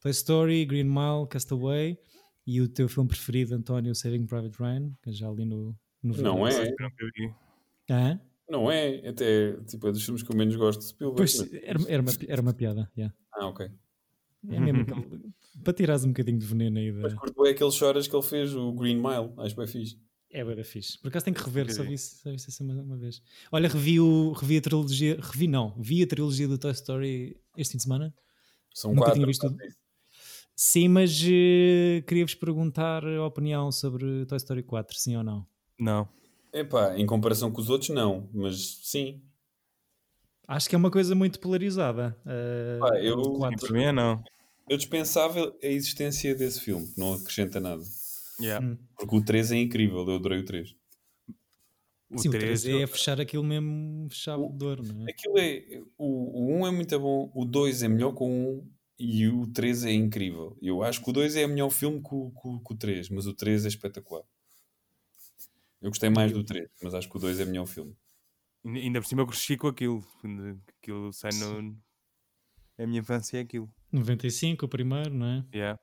[0.00, 1.98] Toy Story, Green Mile, Castaway
[2.46, 6.46] e o teu filme preferido, António, Saving Private Ryan, que já ali no, no Não
[6.46, 6.74] é.
[7.90, 11.16] Ah, não é, até tipo, é dos filmes que eu menos gosto de Spielberg.
[11.16, 13.14] pois, mas- era, era, uma, era uma piada, yeah.
[13.32, 13.70] Ah, ok.
[14.50, 17.18] É mesmo aquele- para tirares um bocadinho de veneno aí Mas da...
[17.18, 19.96] curto é aqueles choras que ele fez, o Green Mile, acho bem fixe.
[20.34, 20.98] É bem fixe.
[20.98, 23.22] Por acaso tenho que rever, só vi, só vi isso uma, uma vez.
[23.50, 27.72] Olha, revi, o, revi a trilogia, revi não, vi a trilogia do Toy Story este
[27.72, 28.14] fim de semana.
[28.74, 29.14] São Nunca quatro.
[29.16, 29.76] tinha visto isso.
[30.56, 35.46] Sim, mas eh, queria-vos perguntar a opinião sobre Toy Story 4, sim ou não?
[35.78, 36.08] Não.
[36.52, 39.22] Epá, em comparação com os outros, não, mas sim.
[40.48, 42.16] Acho que é uma coisa muito polarizada.
[42.80, 43.66] Pá, eu- o Sim, 4.
[43.66, 44.22] para mim é não.
[44.68, 47.82] Eu dispensava a existência desse filme, que não acrescenta nada.
[48.40, 48.64] Yeah.
[48.64, 48.78] Hum.
[48.96, 50.74] Porque o 3 é incrível, eu adorei o 3.
[52.10, 55.10] O Sim, o 3 3 é fechar aquilo mesmo chave de ouro, não é?
[55.10, 55.82] Aquilo é.
[55.96, 59.46] O, o 1 é muito bom, o 2 é melhor que o 1 e o
[59.46, 60.56] 3 é incrível.
[60.60, 63.26] Eu acho que o 2 é melhor filme que o, que, que o 3, mas
[63.26, 64.22] o 3 é espetacular.
[65.80, 67.96] Eu gostei mais do 3, mas acho que o 2 é melhor filme.
[68.64, 70.06] Ainda por cima eu cresci com aquilo.
[70.78, 71.76] Aquilo sai no.
[72.78, 73.68] A minha infância é aquilo.
[73.90, 75.44] 95, o primeiro, não é?
[75.52, 75.80] Yeah.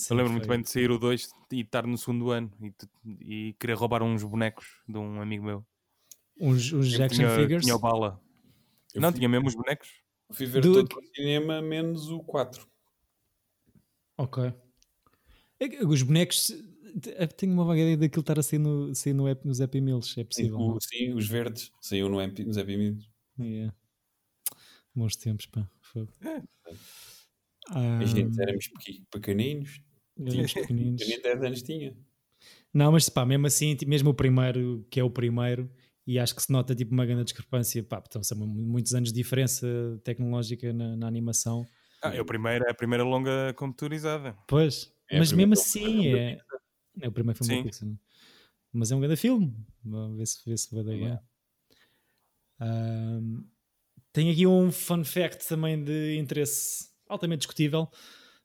[0.00, 3.48] Sim, Eu lembro muito bem de sair o 2 e estar no segundo ano e,
[3.48, 5.66] e querer roubar uns bonecos de um amigo meu.
[6.40, 7.64] Uns, uns action tinha, figures.
[7.64, 8.18] tinha o bala.
[8.94, 9.88] Eu não, fui, tinha mesmo os bonecos.
[10.32, 12.66] fui ver Do- todo o cinema, menos o 4.
[14.16, 14.52] Ok.
[15.58, 16.50] É Os bonecos.
[17.36, 20.12] Tenho uma vaga ideia daquilo estar a sair, no, sair no, app- nos Happy Meals,
[20.12, 20.58] é Sim, possível.
[20.58, 20.78] o- não?
[20.80, 23.08] sim, os verdes saiu no MP, nos Happy Meals.
[23.38, 23.74] Yeah.
[24.94, 25.68] Bons tempos, pá.
[25.82, 26.10] Fogo.
[26.22, 26.42] É.
[27.68, 28.68] Ah, A gente éramos
[29.12, 29.80] pequeninos,
[30.54, 31.00] pequeninos.
[31.02, 31.96] eu nem 10 anos tinha.
[32.72, 35.70] Não, mas pá, mesmo assim, mesmo o primeiro, que é o primeiro,
[36.06, 39.12] e acho que se nota tipo uma grande discrepância, pá, então são mu- muitos anos
[39.12, 39.66] de diferença
[40.04, 41.66] tecnológica na, na animação.
[42.02, 44.36] Ah, é, o primeiro, é a primeira longa computadorizada.
[44.46, 46.38] Pois, É, mas mesmo assim é,
[47.00, 47.62] é o primeiro filme Sim.
[47.62, 47.88] da Pixar.
[47.88, 47.98] não?
[48.72, 49.54] Mas é um grande filme.
[49.84, 51.22] Vamos ver se, ver se vai dar ganhar.
[52.60, 53.44] Ahm,
[54.12, 57.88] tem aqui um fun fact também de interesse altamente discutível,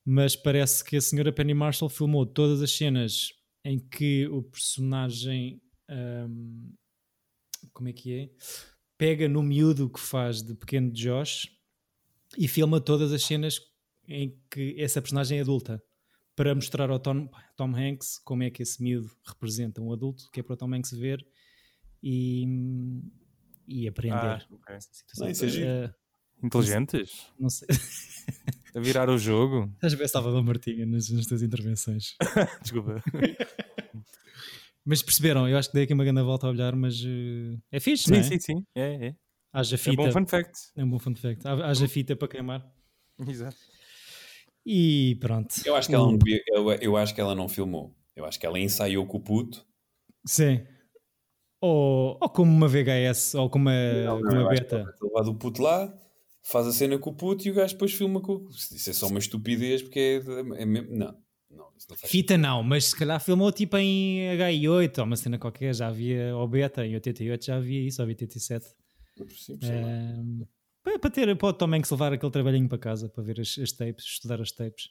[0.06, 3.30] mas parece que a senhora Penny Marshall filmou todas as cenas
[3.64, 6.72] em que o personagem ahm,
[7.74, 8.30] como é que é?
[8.98, 11.50] Pega no miúdo que faz de pequeno Josh
[12.38, 13.60] e filma todas as cenas
[14.08, 15.82] em que essa personagem é adulta
[16.36, 20.42] para mostrar ao Tom, Tom Hanks como é que esse miúdo representa um adulto, que
[20.42, 21.26] é para o Tom Hanks ver
[22.04, 22.46] e,
[23.68, 24.16] e aprender.
[24.16, 24.76] Ah, ok.
[24.76, 25.26] essa situação.
[25.26, 25.86] Não, isso é.
[25.86, 25.94] Eh,
[26.44, 27.28] Inteligentes?
[27.40, 27.68] não sei.
[28.76, 29.70] A virar o jogo?
[29.76, 32.16] Estás a ver Salvador Martinha nas, nas tuas intervenções.
[32.62, 33.02] Desculpa.
[34.84, 37.80] Mas perceberam, eu acho que dei aqui uma grande volta a olhar, mas eh, é
[37.80, 38.24] fixe, Sim, não é?
[38.24, 38.66] sim, sim.
[38.76, 39.16] É, é.
[39.52, 39.96] Haja É fita.
[39.96, 40.52] bom fun fact.
[40.76, 41.48] É um bom fun fact.
[41.48, 42.70] Ha- Haja fita para queimar.
[43.28, 43.56] Exato.
[44.66, 45.56] E pronto.
[45.66, 47.96] Eu acho que ela não eu, eu acho que ela não filmou.
[48.16, 49.66] Eu acho que ela ensaiou com o puto.
[50.26, 50.66] Sim.
[51.62, 54.96] Ou, ou como uma VHS, ou como uma, Não, não, uma eu acho que beta.
[55.02, 55.92] levado o puto lá,
[56.46, 58.50] faz a cena com o puto e o gajo depois filma com o.
[58.50, 60.96] Isso é só uma estupidez porque é, é mesmo.
[60.96, 61.18] Não,
[61.50, 61.68] não,
[62.06, 66.36] Fita não, mas se calhar filmou tipo em HI8 ou uma cena qualquer, já havia,
[66.36, 68.66] ou beta, em 88 já havia isso, ou 87.
[68.66, 69.66] sentido.
[69.66, 69.72] Sim.
[69.72, 70.42] Ehm,
[70.84, 73.72] para, para ter, o Tom Hanks levar aquele trabalhinho para casa, para ver as, as
[73.72, 74.90] tapes, estudar as tapes.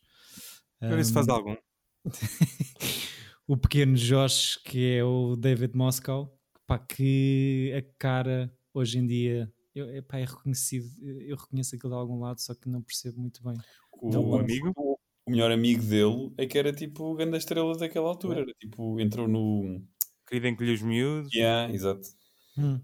[0.81, 1.57] Para ver se faz Ehm, algum.
[3.47, 6.37] o pequeno Josh, que é o David Moscow,
[6.67, 11.99] pá, que a cara hoje em dia eu, epá, é reconhecido, eu reconheço aquilo de
[11.99, 13.57] algum lado, só que não percebo muito bem.
[13.93, 14.73] O, Então, amigo?
[14.77, 18.41] O, o melhor amigo dele é que era tipo o grande estrela daquela altura.
[18.41, 19.83] Era tipo, entrou no.
[20.27, 21.33] Querido encolher os miúdos.
[21.35, 22.09] Yeah, exato.
[22.57, 22.81] Hum.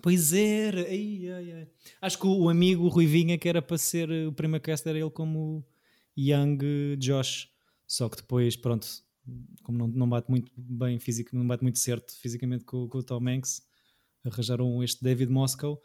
[0.00, 1.68] Pois era, ai, ai, ai.
[2.00, 4.88] acho que o, o amigo o Ruivinha que era para ser eh, o primeiro cast
[4.88, 5.64] era ele como
[6.18, 7.48] Young Josh,
[7.86, 8.86] só que depois, pronto,
[9.62, 13.02] como não, não bate muito bem físico, não bate muito certo fisicamente com, com o
[13.02, 13.62] Tom Hanks,
[14.24, 15.80] arranjaram este David Moscow,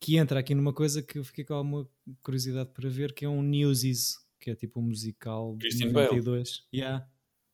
[0.00, 1.88] que entra aqui numa coisa que eu fiquei com alguma
[2.22, 6.06] curiosidade para ver, que é um Newsies, que é tipo um musical de Christian Bale.
[6.08, 6.66] 92.
[6.74, 7.06] Yeah.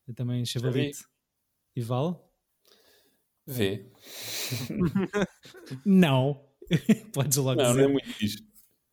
[0.07, 1.05] Eu também chavalite.
[1.75, 2.17] E vale?
[3.47, 3.91] Vê.
[5.85, 6.45] Não.
[7.13, 7.83] Podes logo Não, dizer.
[7.83, 8.45] não é muito fixe.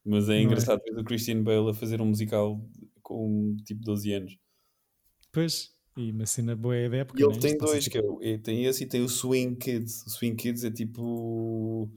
[0.05, 0.41] Mas é Não é?
[0.43, 2.59] engraçado ver o Christian Bale a fazer um musical
[3.01, 4.37] com tipo 12 anos.
[5.31, 7.19] Pois, e uma cena boa da época.
[7.21, 7.39] E ele né?
[7.39, 10.03] tem dois, tipo- que é, o- é- tem esse e tem o Swing Kids.
[10.05, 11.89] O Swing Kids é tipo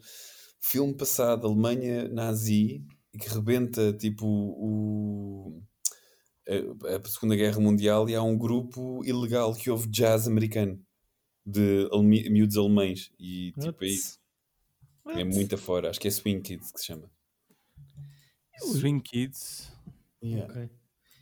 [0.60, 5.62] filme passado, Alemanha nazi, e que rebenta tipo o,
[6.48, 10.78] a, a Segunda Guerra Mundial e há um grupo ilegal que ouve jazz americano
[11.44, 11.88] de
[12.30, 13.86] miúdos alemães e tipo é What?
[13.86, 14.18] isso.
[15.06, 15.24] É What?
[15.36, 15.88] muito afora.
[15.90, 17.10] Acho que é Swing Kids que se chama.
[18.58, 19.70] Swing Kids.
[20.22, 20.70] Ok.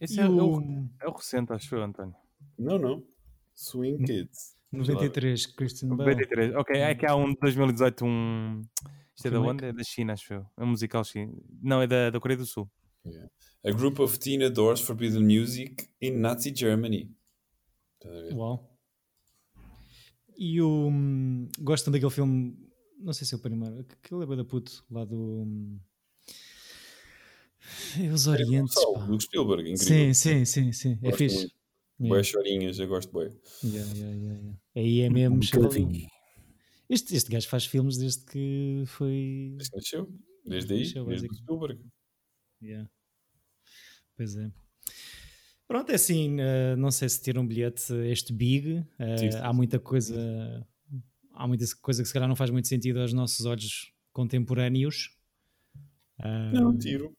[0.00, 2.14] Esse E é, é o o, é o recente, acho eu, António.
[2.58, 3.06] Não, não.
[3.54, 4.54] Swing Kids.
[4.72, 6.10] 93, Christian Bale.
[6.14, 6.54] 93.
[6.56, 8.60] Ok, é que há um de 2018, um.
[9.16, 9.64] Isto é da onde?
[9.64, 10.46] É da China, acho eu.
[10.56, 11.30] É um musical chinês.
[11.62, 12.68] Não, é da, da Coreia do Sul.
[13.64, 17.14] A group of teen adores forbidden music in Nazi Germany.
[18.32, 18.70] Uau.
[20.36, 20.88] E o.
[20.88, 22.58] hum, Gostam daquele filme.
[22.98, 23.80] Não sei se é o primeiro.
[23.80, 25.16] Aquele é da puto, lá do.
[25.16, 25.78] hum,
[28.00, 28.74] é Os Orientes.
[29.08, 29.86] Luke Spielberg, incrível.
[29.86, 30.98] Sim, sim, sim, sim.
[31.02, 31.36] É Gosto fixe.
[31.36, 31.63] muito.
[32.04, 32.08] Yeah.
[32.08, 33.30] Boas chorinhas, eu gosto bem.
[33.64, 34.58] Yeah, yeah, yeah, yeah.
[34.76, 35.42] Aí é mesmo.
[35.42, 36.06] chavalinho.
[36.88, 39.54] Este, este gajo faz filmes desde que foi.
[39.56, 40.14] Desde que nasceu.
[40.44, 41.80] Desde aí, Nasceu, desde o Spielberg.
[42.62, 42.90] Yeah.
[44.16, 44.52] Pois é.
[45.66, 49.38] Pronto, é assim, eh, não sei se ter um bilhete este big, eh, Sim, sim,
[49.38, 50.68] há muita coisa,
[51.32, 55.16] há muita coisa que se calhar não faz muito sentido aos nossos olhos contemporâneos.
[56.52, 57.16] Não, tiro.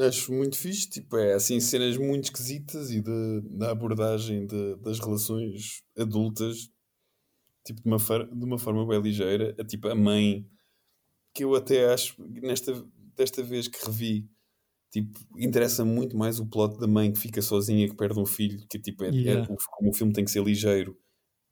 [0.00, 0.88] Acho muito fixe.
[0.88, 6.70] Tipo, é assim, cenas muito esquisitas e da, da abordagem de- das relações adultas,
[7.66, 9.54] tipo, de uma, de uma forma bem ligeira.
[9.58, 10.46] A, tipo, a mãe,
[11.34, 12.72] que eu até acho, nesta,
[13.16, 14.28] desta vez que revi,
[14.92, 18.64] tipo, interessa muito mais o plot da mãe que fica sozinha, que perde um filho,
[18.70, 19.52] que tipo, é, é- Yeah.
[19.52, 20.96] o- como o filme tem que ser ligeiro,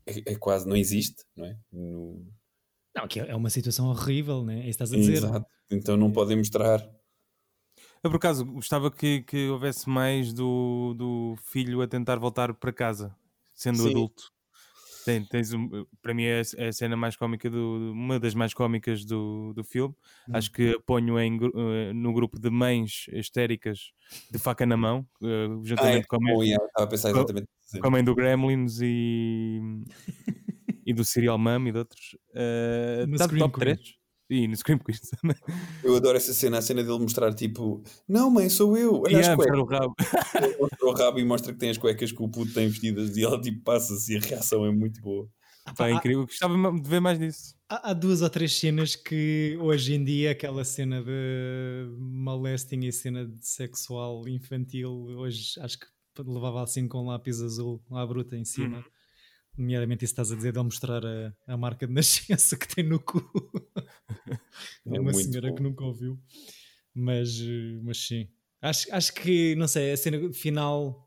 [0.06, 1.59] é, é quase, não existe, não é?
[1.72, 2.26] No-
[2.96, 4.54] Não, que é é uma situação horrível, né?
[4.64, 5.12] É isso que estás a dizer.
[5.18, 5.46] Exato.
[5.70, 6.80] Então não podem mostrar.
[8.06, 12.72] Eu, por acaso, gostava que, que houvesse mais do, do filho a tentar voltar para
[12.72, 13.12] casa,
[13.52, 13.90] sendo Sim.
[13.90, 14.30] adulto.
[15.04, 18.32] Tem, tens um- para mim é a- é a cena mais cómica, do, uma das
[18.34, 19.94] mais cómicas do, do filme.
[20.28, 20.32] Hum.
[20.36, 23.90] Acho que ponho em, eh, no grupo de mães histéricas
[24.30, 28.02] de faca na mão, eh, Ah, é, juntamente com, a mãe, yeah, Com- com a
[28.02, 29.60] do Gremlins e,
[30.86, 32.16] e do Serial Mum e de outros.
[33.08, 33.74] No tá Scream top Queen.
[33.76, 34.05] 3.
[34.28, 35.36] E no Scream Queens também.
[35.84, 39.30] Eu adoro essa cena, a cena dele mostrar tipo, não mãe, sou eu, olha Yeah,
[39.30, 39.58] as cuecas.
[39.58, 39.94] o rabo.
[40.42, 43.16] Ele mostra o rabo e mostra que tem as cuecas que o puto tem vestidas
[43.16, 45.28] e ela tipo passa-se e a reação é muito boa.
[45.76, 46.26] Pá, é incrível.
[46.26, 47.54] Gostava de ver mais disso.
[47.68, 52.92] Há, há duas ou três cenas que hoje em dia, aquela cena de molesting e
[52.92, 55.86] cena de sexual infantil, hoje acho que
[56.18, 58.84] levava assim com um lápis azul à bruta em cima.
[59.56, 62.84] Nomeadamente isso estás a dizer de ele mostrar a, a marca de nascença que tem
[62.84, 63.20] no cu.
[64.86, 65.54] É uma senhora bom.
[65.54, 66.18] que nunca ouviu.
[66.94, 68.28] Mas, eh, mas sim.
[68.62, 71.06] Acho, acho que, não sei, a cena final.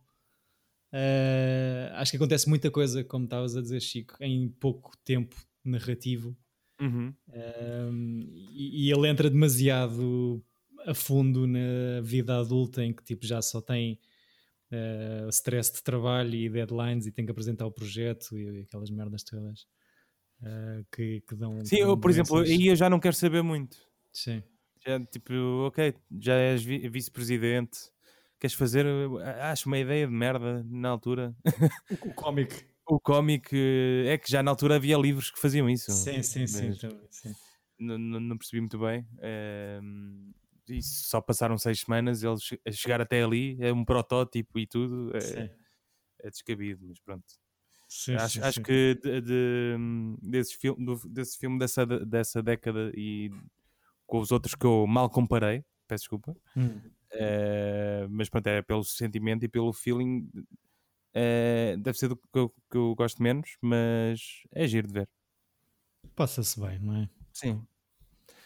[0.93, 6.38] Uh, acho que acontece muita coisa, como estavas a dizer, Chico, em pouco tempo narrativo.
[6.79, 7.13] Uhum.
[7.27, 8.19] Um,
[8.51, 10.43] e, e, ele entra demasiado
[10.85, 13.99] a fundo na vida adulta, em que tipo, já só tem
[14.71, 18.89] uh, stress de trabalho e deadlines e tem que apresentar o projeto e, e aquelas
[18.89, 19.62] merdas todas
[20.41, 21.63] uh, que, que, dão.
[21.65, 23.77] Sim, eu, por exemplo, aí eu já não quero saber muito.
[24.12, 24.43] Sim.
[24.86, 25.34] Já, tipo,
[25.67, 27.77] ok, já és vice-presidente,
[28.39, 28.86] queres fazer?
[29.41, 31.36] Acho uma ideia de merda na altura.
[32.01, 32.65] O, cómic.
[32.88, 33.49] o cómic
[34.08, 35.91] é que já na altura havia livros que faziam isso.
[35.91, 36.73] Sim, sim, sim.
[36.75, 37.34] Também, sim.
[37.77, 39.05] Não, não, percebi muito bem.
[39.19, 39.79] É,
[40.69, 45.51] e só passaram seis semanas, eles chegar até ali, é um protótipo e tudo, é,
[46.21, 47.25] é descabido, mas pronto.
[47.88, 48.63] Sim, acho, sim, acho sim.
[48.63, 49.77] que de, de,
[50.21, 53.32] desse, filme, desse filme dessa, dessa década e
[54.05, 56.79] com os outros que eu mal comparei, peço desculpa, hum.
[57.12, 60.29] é, mas pronto, é pelo sentimento e pelo feeling,
[61.13, 65.10] é, deve ser do que eu, que eu gosto menos, mas é giro de ver.
[66.15, 67.10] Passa-se bem, não é?
[67.34, 67.65] Sim.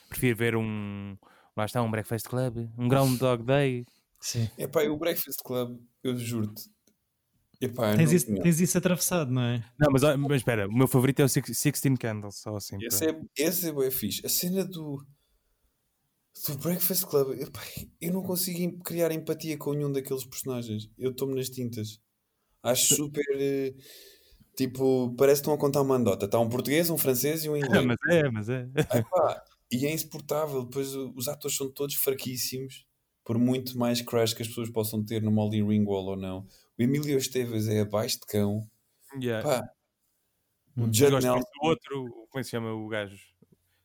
[0.07, 1.17] Prefiro ver um,
[1.55, 3.85] lá está um Breakfast Club, um Groundhog Day.
[4.19, 4.49] Sim.
[4.57, 6.71] Epá, o Breakfast Club, eu juro-te.
[7.59, 9.63] Epá, tens, isso, tens isso atravessado, não é?
[9.79, 12.77] Não, mas, mas espera, o meu favorito é o Sixteen Candles, só assim.
[12.81, 14.25] Esse, é, esse é bem fixe.
[14.25, 15.05] A cena do,
[16.47, 17.61] do Breakfast Club, epá,
[18.01, 20.89] eu não consigo criar empatia com nenhum daqueles personagens.
[20.97, 22.01] Eu estou-me nas tintas.
[22.61, 23.25] Acho super.
[23.35, 23.73] Eh,
[24.55, 26.25] tipo, parece que estão a contar uma andota.
[26.25, 27.85] Está um português, um francês e um inglês.
[27.85, 28.69] mas é, mas é.
[28.93, 30.63] Epá, e é insuportável.
[30.63, 32.85] Depois os atores são todos fraquíssimos,
[33.23, 36.47] por muito mais crush que as pessoas possam ter no Molly Ringwald ou não.
[36.77, 38.67] O Emílio Esteves é abaixo de cão.
[39.21, 39.47] Yeah.
[39.47, 39.69] Pá.
[40.75, 41.43] O Judd Nelson.
[41.61, 43.17] O outro, como é que se chama o gajo?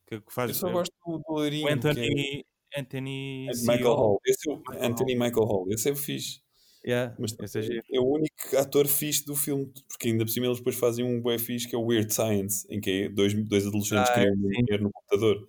[0.07, 1.67] Que, que faz, Eu só gosto do boleirinho.
[1.67, 2.43] O Anthony.
[2.73, 2.79] É...
[2.81, 3.47] Anthony.
[3.61, 4.21] Michael Hall.
[4.25, 5.67] Esse é o Anthony Michael Hall.
[5.69, 6.41] Esse é o fixe.
[6.85, 7.59] Yeah, Mas é,
[7.91, 11.21] é, o único ator fixe do filme, porque ainda por cima eles depois fazem um
[11.21, 14.33] bué fixe que é o Weird Science, em que é dois, dois adolescentes ah, criam
[14.35, 15.45] dinheiro no computador.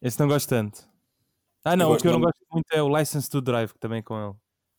[0.00, 0.88] Esse não gosto tanto.
[1.64, 3.98] Ah, não, o que eu não gosto muito é o License to Drive, que também
[3.98, 4.34] é com ele.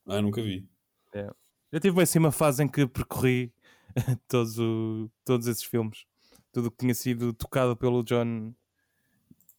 [0.08, 0.68] Ah, nunca vi.
[1.14, 1.30] É.
[1.72, 3.54] Eu tive assim uma fase em que percorri
[4.28, 6.06] todos, o, todos esses filmes.
[6.52, 8.54] Tudo o que tinha sido tocado pelo John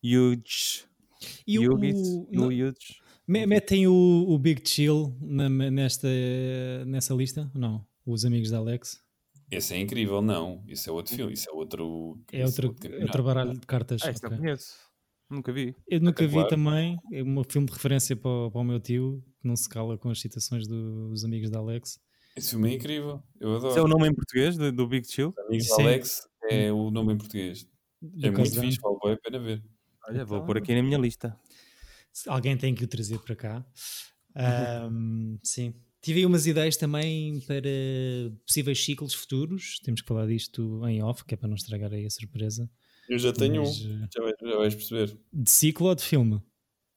[0.03, 0.87] Hughes.
[1.46, 3.01] E o, Hughes.
[3.27, 6.09] Metem o, o Big Chill na, nesta,
[6.87, 7.51] nessa lista?
[7.55, 7.87] Não?
[8.05, 9.01] Os amigos da Alex?
[9.48, 10.62] Esse é incrível, não.
[10.66, 12.18] Isso é outro filme, isso é outro.
[12.33, 14.03] É outro, outro, outro baralho de cartas.
[14.03, 14.31] Ah, okay.
[14.31, 14.91] não conheço.
[15.32, 15.74] Nunca vi.
[15.88, 16.98] Eu nunca vi também.
[17.10, 19.96] É um filme de referência para, o, para o meu tio, que não se cala
[19.96, 21.98] com as citações dos amigos da Alex.
[22.36, 23.22] Esse filme é incrível.
[23.40, 23.70] Eu adoro.
[23.70, 25.32] Esse é o nome em português do, do Big Chill?
[25.46, 27.66] Amigos da Alex é o nome em português.
[28.22, 29.62] é muito fixe, vale a pena ver.
[30.06, 31.34] Olha, vou então, pôr aqui na minha lista.
[32.26, 33.66] Alguém tem que o trazer para cá.
[34.90, 35.74] Um, sim.
[36.02, 37.62] Tive umas ideias também para
[38.46, 39.78] possíveis ciclos futuros.
[39.82, 42.68] Temos que falar disto em off, que é para não estragar aí a surpresa.
[43.08, 45.18] Eu já tenho Mas, um, eh, já vais, já vais, perceber.
[45.32, 46.40] De ciclo ou de filme?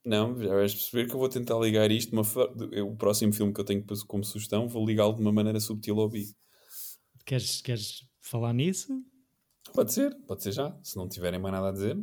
[0.05, 2.13] Não, já vais perceber que eu vou tentar ligar isto.
[2.13, 2.23] Uma,
[2.83, 6.09] o próximo filme que eu tenho como sugestão, vou ligá-lo de uma maneira subtil ao
[6.09, 6.31] Big.
[7.25, 9.03] Queres, queres falar nisso?
[9.73, 10.77] Pode ser, pode ser já.
[10.83, 11.97] Se não tiverem mais nada a dizer.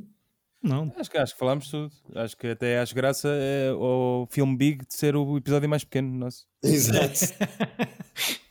[0.63, 0.93] Não.
[0.97, 1.93] Acho que, acho que falámos tudo.
[2.15, 6.17] Acho que até acho graça é, ao filme Big de ser o episódio mais pequeno
[6.17, 6.47] nosso.
[6.63, 7.19] Exato.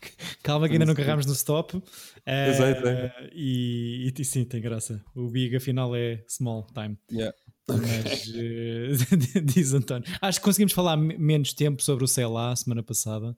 [0.44, 1.78] Calma que ainda não carregamos no stop.
[1.78, 1.84] Uh,
[2.26, 2.88] Exato.
[2.88, 3.30] É.
[3.34, 5.04] E, e, sim, tem graça.
[5.16, 6.98] O Big afinal é small time.
[7.12, 7.36] Yeah.
[7.68, 10.08] Mas uh, diz António.
[10.22, 13.36] Acho que conseguimos falar menos tempo sobre o sei lá semana passada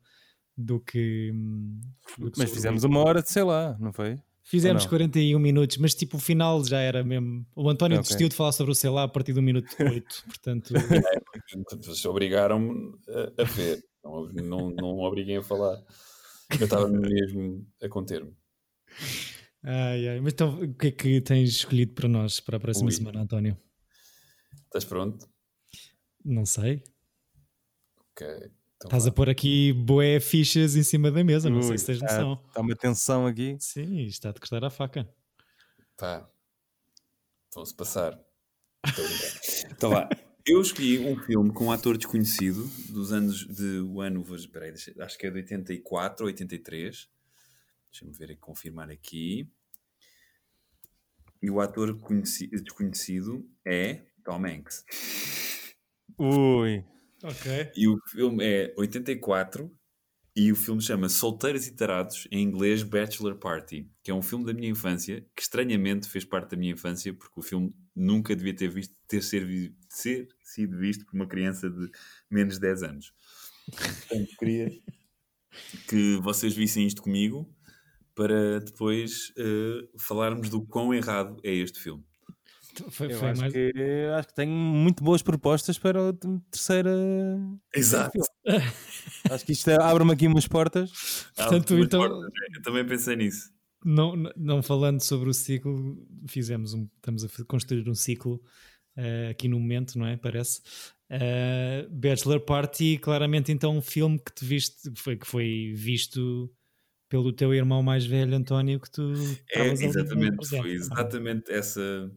[0.57, 1.31] do que.
[2.17, 4.19] Do que mas fizemos uma hora de sei lá, não foi?
[4.45, 7.45] Fizemos 41 minutos, mas tipo o final já era mesmo.
[7.55, 8.03] O António okay.
[8.03, 10.73] desistiu de falar sobre o sei lá a partir do minuto 8, portanto.
[10.75, 12.93] É, obrigaram-me
[13.37, 15.81] a, ver, não, não, não obriguem a falar.
[16.59, 18.35] Eu estava mesmo a conter-me.
[19.63, 20.19] Ai, ai.
[20.19, 22.91] Mas então, o que é que tens escolhido para nós para a próxima Ui.
[22.91, 23.57] semana, António?
[24.65, 25.27] Estás pronto?
[26.23, 26.83] Não sei.
[28.11, 28.27] Ok.
[28.27, 31.85] Então Estás a pôr aqui boé fichas em cima da mesa, não Ui, sei se
[31.85, 32.43] tens noção.
[32.47, 33.55] Está uma tensão aqui.
[33.59, 35.09] Sim, está a cortar a faca.
[35.95, 36.29] Tá.
[37.53, 38.19] Vão-se passar.
[39.71, 40.09] então vá.
[40.45, 45.17] Eu escolhi um filme com um ator desconhecido dos anos de o ano, peraí, acho
[45.17, 47.09] que é de 84 ou 83.
[47.89, 49.49] Deixa-me ver e confirmar aqui.
[51.41, 51.97] E o ator
[52.51, 54.83] desconhecido é Tom Hanks.
[56.17, 56.83] Ui.
[57.23, 57.71] Ok.
[57.77, 59.71] E o filme é 84
[60.35, 64.43] e o filme chama Solteiros e Tarados, em inglês Bachelor Party, que é um filme
[64.43, 68.55] da minha infância, que estranhamente fez parte da minha infância, porque o filme nunca devia
[68.55, 71.89] ter, visto, ter ser, ser sido visto por uma criança de
[72.29, 73.13] menos de 10 anos.
[73.69, 74.71] Portanto, queria
[75.87, 77.49] que vocês vissem isto comigo
[78.15, 82.03] para depois uh, falarmos do quão errado é este filme.
[82.89, 83.53] Foi, eu foi acho, mais...
[83.53, 83.71] que,
[84.17, 86.13] acho que tenho muito boas propostas para a
[86.49, 86.91] terceira.
[87.73, 88.19] Exato.
[89.29, 91.29] acho que isto é, abre-me aqui umas portas.
[91.35, 92.01] Portanto, então.
[92.01, 92.31] Portas.
[92.55, 93.51] Eu também pensei nisso.
[93.85, 98.41] Não, não falando sobre o ciclo, fizemos um, estamos a construir um ciclo
[98.97, 100.17] uh, aqui no momento, não é?
[100.17, 100.61] Parece.
[101.11, 106.51] Uh, Bachelor Party, claramente, então, um filme que te viste, que foi, que foi visto
[107.09, 109.13] pelo teu irmão mais velho, António, que tu.
[109.51, 112.11] É, exatamente, foi exatamente essa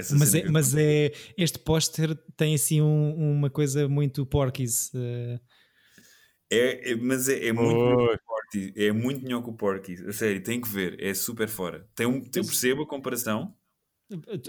[0.00, 4.90] essa mas é, mas é este póster tem assim um, uma coisa muito porquis.
[4.94, 5.38] Uh...
[6.50, 8.18] É, é, mas é, é muito porquis,
[8.76, 10.00] é muito nhoco porquis.
[10.06, 11.86] A sério, tem que ver, é super fora.
[11.94, 13.54] Tem um, eu percebo a comparação.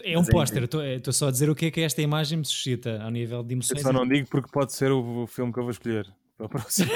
[0.04, 2.46] É um é póster, estou só a dizer o que é que esta imagem me
[2.46, 3.80] suscita ao nível de emoções.
[3.80, 6.46] Eu só não digo porque pode ser o, o filme que eu vou escolher para
[6.46, 6.92] o próximo.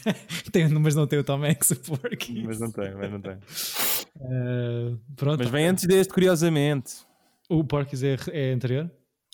[0.52, 2.42] tem, mas não tem o Tom Hanks, o Porky.
[2.44, 3.38] Mas não tem, mas não tem.
[4.16, 5.38] Uh, pronto.
[5.38, 6.96] Mas vem antes deste, curiosamente.
[7.48, 8.90] O Porky's é, é anterior?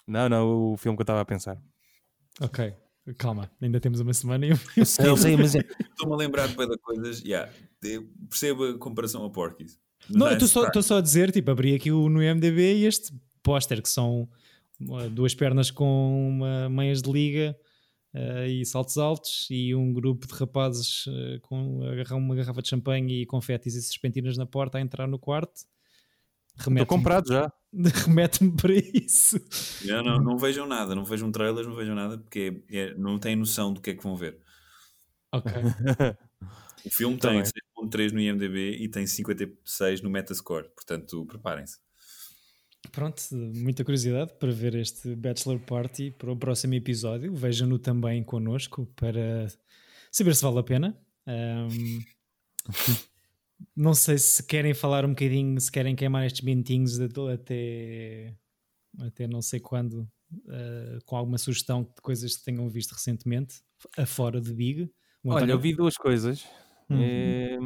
[0.07, 1.59] Não, não, o filme que eu estava a pensar.
[2.41, 2.73] Ok,
[3.15, 4.87] calma, ainda temos uma semana e eu,
[5.17, 5.61] sei, mas é...
[5.61, 7.51] estou-me a lembrar de coisas coisas, yeah,
[8.29, 9.79] percebo a comparação ao Porky's.
[10.09, 13.83] Não, estou só, só, a dizer, tipo, abri aqui o, no IMDB e este póster
[13.83, 14.29] que são
[15.13, 17.57] duas pernas com uma, meias de liga
[18.15, 21.81] uh, e saltos altos e um grupo de rapazes uh, com
[22.17, 25.63] uma garrafa de champanhe e confetes e serpentinas na porta a entrar no quarto
[26.59, 27.53] Estou comprado já.
[28.07, 29.39] Remete-me para isso.
[29.85, 33.37] Não, não, não vejam nada, não vejam trailers, não vejam nada, porque é, não têm
[33.37, 34.39] noção do que é que vão ver.
[35.33, 35.53] Ok.
[36.87, 41.79] o filme tem 6.3 no IMDB e tem 56 no Metascore, portanto preparem-se.
[42.93, 47.35] Pronto, muita curiosidade para ver este Bachelor Party para o próximo episódio.
[47.35, 49.49] Vejam-no também connosco para
[50.11, 50.99] saber se vale a pena.
[51.27, 52.01] Um...
[53.75, 58.35] Não sei se querem falar um bocadinho, se querem queimar estes minutinhos até,
[59.01, 63.63] até não sei quando, uh, com alguma sugestão de coisas que tenham visto recentemente,
[63.97, 64.91] afora de Big.
[65.25, 66.45] Olha, eu vi duas coisas.
[66.89, 67.03] Uhum.
[67.03, 67.59] É,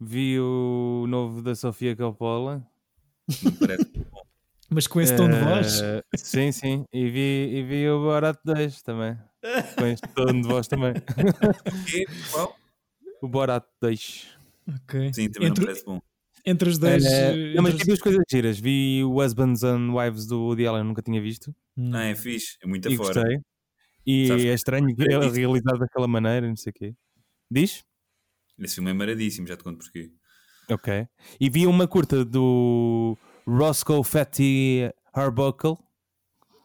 [0.00, 2.66] vi o novo da Sofia Coppola.
[4.70, 5.80] Mas com esse tom de voz?
[5.80, 6.84] Uh, sim, sim.
[6.92, 9.16] E vi, e vi o Borat 2 também.
[9.78, 10.92] com este tom de voz também.
[13.22, 14.37] O Borat 2.
[14.68, 15.12] Ok.
[15.14, 16.00] Sim, também entre, não parece bom.
[16.44, 17.04] Entre os dois.
[17.04, 18.58] É, não, mas vi duas coisas giras.
[18.58, 21.54] Vi o Husbands and Wives do Woody Allen, nunca tinha visto.
[21.92, 23.20] Ah, é fixe, é muito afora.
[23.20, 23.40] Gostei.
[24.06, 26.94] E Sabes é estranho que ele é realizado daquela maneira, não sei o quê.
[27.50, 27.84] Diz?
[28.58, 30.10] Esse filme é maradíssimo, já te conto porquê.
[30.70, 31.06] Ok.
[31.38, 33.16] E vi uma curta do
[33.46, 35.76] Roscoe Fatty Arbuckle.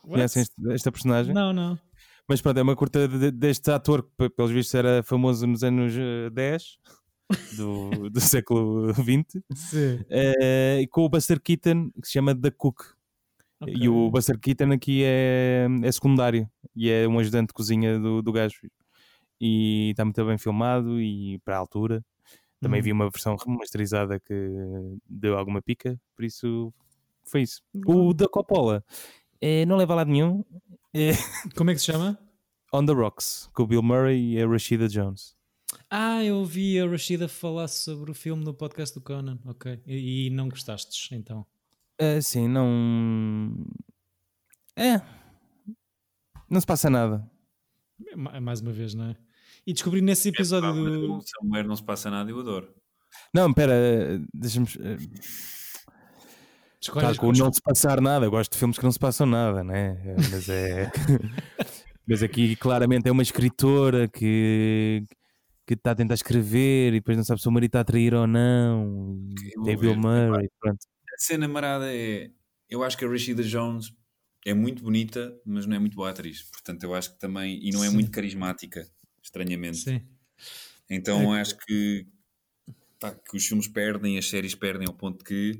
[0.01, 1.33] Conhecem esta personagem?
[1.33, 1.79] Não, não.
[2.27, 5.93] Mas pronto, é uma curta deste ator que, pelos vistos, era famoso nos anos
[6.33, 6.77] 10
[7.55, 12.81] do, do século XX, uh, com o Buster Keaton, que se chama The Cook.
[13.61, 13.75] Okay.
[13.75, 18.21] E o Buster Keaton aqui é, é secundário e é um ajudante de cozinha do,
[18.21, 18.59] do gajo.
[19.39, 22.03] E está muito bem filmado e para a altura.
[22.59, 22.85] Também uhum.
[22.85, 24.33] vi uma versão remasterizada que
[25.07, 26.73] deu alguma pica, por isso
[27.25, 27.61] foi isso.
[27.73, 28.09] Uhum.
[28.09, 28.83] O da Coppola
[29.41, 30.43] é, não leva a lado nenhum.
[30.93, 31.11] É...
[31.55, 32.17] Como é que se chama?
[32.73, 35.35] On the Rocks, com o Bill Murray e a Rashida Jones.
[35.89, 39.81] Ah, eu ouvi a Rashida falar sobre o filme no podcast do Conan, ok.
[39.85, 41.45] E, e não gostastes, então?
[41.97, 43.55] É, sim, não.
[44.75, 45.01] É.
[46.49, 47.29] Não se passa nada.
[48.07, 49.15] É, mais uma vez, não é?
[49.65, 51.21] E descobri nesse episódio é, do.
[51.21, 52.73] Se a mulher não se passa nada, eu adoro.
[53.33, 53.73] Não, espera,
[54.33, 54.67] deixa-me.
[54.79, 54.97] Eh,
[56.81, 59.63] Escolhas, claro, não se passar nada, eu gosto de filmes que não se passam nada,
[59.63, 59.97] né?
[60.29, 60.91] Mas é.
[62.05, 65.05] Mas aqui claramente é uma escritora que
[65.65, 68.13] que está a tentar escrever e depois não sabe se o marido está a trair
[68.13, 69.29] ou não.
[69.63, 70.79] Tem Bill Murray, pronto.
[71.13, 72.31] A cena marada é.
[72.69, 73.93] Eu acho que a Rashida Jones
[74.45, 76.43] é muito bonita, mas não é muito boa atriz.
[76.43, 77.59] Portanto, eu acho que também.
[77.65, 77.93] E não é Sim.
[77.93, 78.87] muito carismática,
[79.21, 79.77] estranhamente.
[79.77, 80.01] Sim.
[80.89, 81.41] Então, é.
[81.41, 82.07] acho que,
[82.99, 85.59] pá, que os filmes perdem, as séries perdem ao ponto que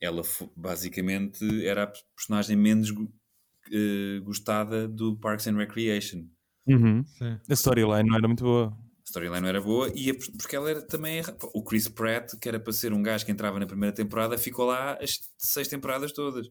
[0.00, 0.22] ela
[0.56, 6.26] basicamente era a personagem menos uh, gostada do Parks and Recreation.
[6.66, 7.04] Uhum.
[7.48, 8.85] A storyline não era muito boa
[9.16, 11.22] storyline não era boa, e porque ela era também.
[11.54, 14.66] O Chris Pratt, que era para ser um gajo que entrava na primeira temporada, ficou
[14.66, 16.46] lá as seis temporadas todas.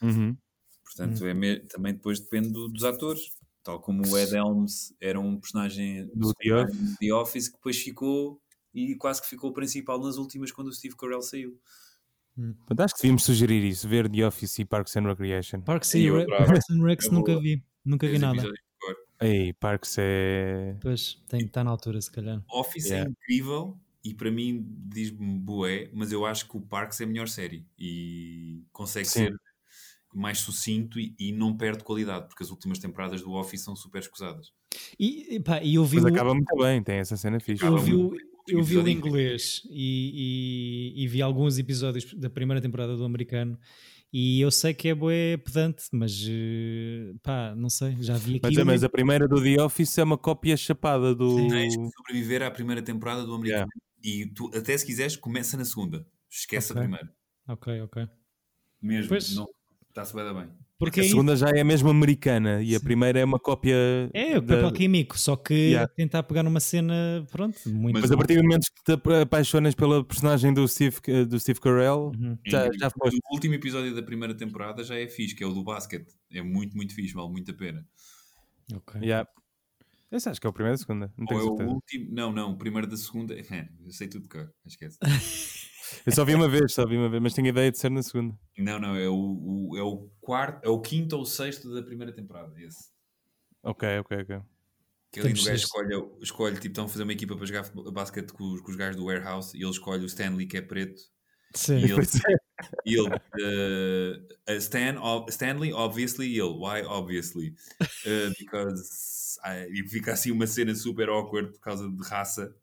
[0.00, 0.36] Uhum.
[0.84, 1.44] Portanto, uhum.
[1.44, 3.20] É também depois depende do, dos atores.
[3.62, 6.96] Tal como o Ed Helms era um personagem do The Office.
[6.98, 8.40] The Office que depois ficou
[8.72, 11.58] e quase que ficou o principal nas últimas quando o Steve Carell saiu.
[12.38, 12.54] Hum.
[12.78, 15.60] Acho que devíamos sugerir isso, ver The Office e Parks and Recreation.
[15.60, 18.48] Parks, and, Re Parks and Recs nunca vi, nunca vi nada.
[19.20, 20.76] Ei, Parks é.
[20.80, 22.42] Pois, tem que estar na altura, se calhar.
[22.50, 23.08] Office Yeah.
[23.08, 27.06] é incrível e para mim diz-me boé, mas eu acho que o Parks é a
[27.06, 29.24] melhor série e consegue Sim.
[29.26, 29.34] ser
[30.14, 34.00] mais sucinto e, e não perde qualidade, porque as últimas temporadas do Office são super
[34.00, 34.52] escusadas.
[34.98, 37.64] E, pá, e eu vi Mas o, acaba muito bem, tem essa cena fixe.
[37.64, 38.12] eu vi, o,
[38.48, 43.58] eu vi o inglês e, e, e vi alguns episódios da primeira temporada do americano
[44.12, 48.52] e eu sei que é bué pedante, mas eh, pá, não sei, já vi Mas,
[48.52, 48.60] aqui.
[48.60, 51.48] é- mas a primeira do The Office é uma cópia chapada do.
[51.48, 53.68] Tens que sobreviver à primeira temporada do americano.
[54.02, 56.06] E tu, até se quiseres, começa na segunda.
[56.30, 56.80] Esquece Ok.
[56.80, 57.14] a primeira.
[57.48, 58.08] Ok, ok.
[58.80, 59.16] Mesmo.
[59.88, 60.67] Está-se bem.
[60.78, 62.84] Porque A aí segunda já é mesmo americana e a Sim.
[62.84, 63.74] primeira é uma cópia.
[64.14, 65.88] é o da- papel químico, só que Yeah.
[65.96, 67.94] tentar pegar numa cena, pronto, muito.
[67.94, 70.96] Mas Mas a partir do momento que te apa- apaixonas pela personagem do Steve,
[71.28, 72.38] do Steve Carell, Uhum.
[72.46, 73.18] já, É já foste.
[73.28, 76.12] O último episódio da primeira temporada já é fixe, que é o do basquete.
[76.32, 77.84] É muito, muito fixe, vale muito a pena.
[78.72, 79.00] Ok.
[79.02, 79.28] Yeah.
[80.12, 81.70] Esse acho que é o primeiro ou a segunda, não Ou tenho é o certeza.
[81.70, 82.14] último.
[82.14, 83.34] Não, não, o primeiro da segunda.
[83.84, 84.96] Eu sei tudo de cor, esquece.
[86.06, 88.02] Eu só vi uma vez, só vi uma vez, mas tenho ideia de ser na
[88.02, 88.34] segunda.
[88.58, 89.14] não, não, é o,
[89.70, 92.52] o- é o quarto, é o quinto ou sexto da primeira temporada.
[92.60, 92.90] Esse.
[93.62, 94.40] Ok, ok, ok.
[95.10, 98.30] Que ali o gajo escolhe, escolhe, tipo, estão a fazer uma equipa para jogar basquete
[98.32, 101.00] com os, com os gajos do warehouse e ele escolhe o Stanley, que é preto.
[101.54, 101.78] Sim.
[101.78, 102.36] E ele, é.
[102.84, 107.54] e ele uh, Stan, ob- Stanley, obviously, e ele, why, obviously?
[108.04, 109.38] Uh, because.
[109.72, 112.54] e fica assim uma cena super awkward por causa de raça.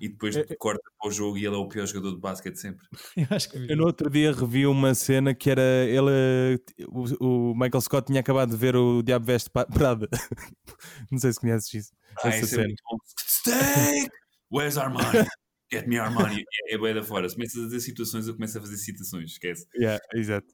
[0.00, 2.56] E depois É, corta para o jogo e ele é o pior jogador de basquete
[2.56, 2.86] sempre.
[3.16, 3.70] Eu acho que vi.
[3.70, 8.20] Eu no outro dia revi uma cena que era ele, o, o Michael Scott tinha
[8.20, 10.08] acabado de ver o Diabo Veste Prada.
[11.10, 11.92] não sei se conheces isso.
[12.22, 12.64] Ah, essa é cena.
[12.64, 12.98] muito bom.
[13.16, 14.10] Steak!
[14.50, 15.26] Where's our money?
[15.72, 16.44] Get me our money.
[16.68, 17.28] É, é bué da fora.
[17.28, 19.30] Se começas a dizer situações, eu começo a fazer citações.
[19.32, 19.66] Esquece.
[19.76, 20.46] Yeah, exato.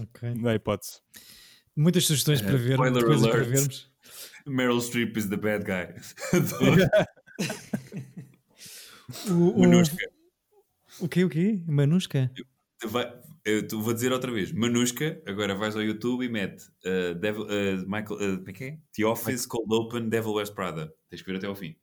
[0.00, 0.34] Ok.
[0.36, 1.00] Não há hipótese.
[1.76, 3.50] Muitas sugestões para ver, spoiler coisas para alert.
[3.50, 3.90] vermos.
[4.46, 5.94] Meryl Streep is the bad guy.
[9.30, 9.96] O, Manusca.
[11.00, 11.24] o quê?
[11.24, 11.62] O quê?
[11.66, 12.30] Manusca?
[12.84, 14.52] Vai- eu te vou dizer outra vez.
[14.52, 18.78] Manusca, agora vais ao YouTube e mete uh, Devil, uh, Michael, uh, é é?
[18.94, 20.92] The Office Cold Open Devil West Prada.
[21.08, 21.74] Tens que ver até ao fim.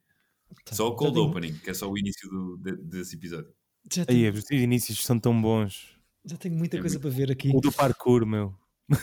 [0.63, 0.75] Tá.
[0.75, 3.51] Só o Cold Opening, que é só o início do, de- desse episódio.
[3.91, 5.97] Já Aí, tenho, os inícios são tão bons.
[6.23, 7.51] já tenho muita É coisa muito para ver aqui.
[7.53, 8.53] O do parkour, meu.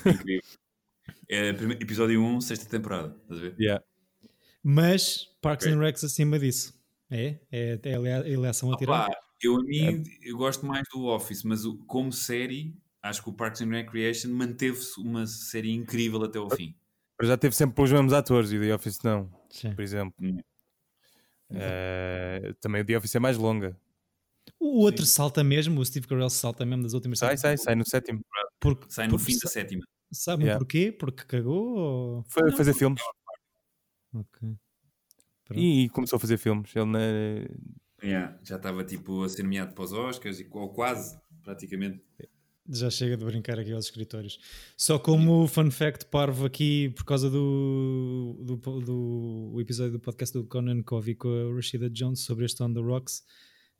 [0.06, 0.42] Incrível.
[1.28, 3.16] É, episódio 1, sexta temporada.
[3.22, 3.56] Estás a ver?
[3.58, 3.84] Yeah.
[4.62, 5.76] Mas Parks Ok.
[5.76, 6.72] and Recs acima disso.
[7.14, 7.38] É?
[7.50, 9.06] É, é ele- eleição a tirar?
[9.06, 13.28] Opa, eu a mim, eu gosto mais do Office, mas o- como série, acho que
[13.28, 16.74] o Parks and Recreation manteve-se uma série incrível até ao fim.
[17.20, 19.74] Mas já teve sempre os mesmos atores e o The Office não, Sim.
[19.74, 20.14] por exemplo.
[20.20, 20.38] Hum.
[21.50, 23.76] Eh, também o The Office é mais longa.
[24.58, 27.86] O outro salta mesmo, o Steve Carell salta mesmo das últimas Sai, sai, sai no
[27.86, 28.20] sétimo.
[28.58, 29.84] Porque, Sai no porque fim da sétima.
[30.10, 30.58] Sabem Yeah.
[30.58, 30.92] porquê?
[30.92, 31.76] Porque cagou?
[31.76, 32.24] Ou...
[32.28, 33.02] Foi fazer filmes
[34.14, 34.56] Ok.
[35.58, 36.74] E, e começou a fazer filmes.
[36.74, 36.98] Ele na...
[38.02, 42.02] Yeah, já estava tipo a ser nomeado para os Oscars, e, ou quase, praticamente.
[42.68, 44.38] Já chega de brincar aqui aos escritórios.
[44.76, 50.44] Só como fun fact parvo aqui, por causa do, do, do episódio do podcast do
[50.44, 53.24] Conan Covey com a Rashida Jones sobre este On The Rocks,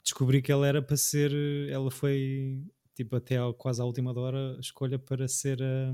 [0.02, 1.32] descobri que ela era para ser,
[1.68, 2.60] ela foi
[2.94, 5.92] tipo até ao, quase à última hora a escolha para ser a,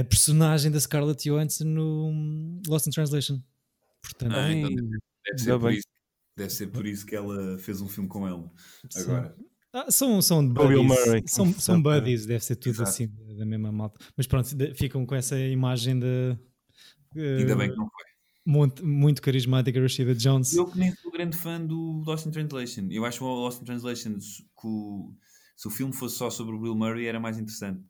[0.00, 3.40] a personagem da Scarlett Johansson no Lost in Translation.
[4.04, 5.86] Portanto, Ah, então Ai, Deve ser, por isso,
[6.36, 8.44] deve ser por isso que ela fez um filme com ele.
[8.96, 9.34] Agora.
[9.72, 11.22] Ah, são, são buddies, Murray.
[11.26, 11.82] são, são Exato.
[11.82, 12.90] buddies, deve ser tudo Exato.
[12.90, 13.98] assim, da mesma malta.
[14.16, 16.38] Mas pronto, ficam com essa imagem de
[17.16, 18.04] Ainda eh, bem que não foi.
[18.46, 20.54] muito, muito carismática Rashida Jones.
[20.54, 22.86] Eu que nem sou grande fã do Lost in Translation.
[22.90, 25.12] Eu acho que o Lost in Translation, se que o,
[25.56, 27.82] se o filme fosse só sobre o Bill Murray, era mais interessante.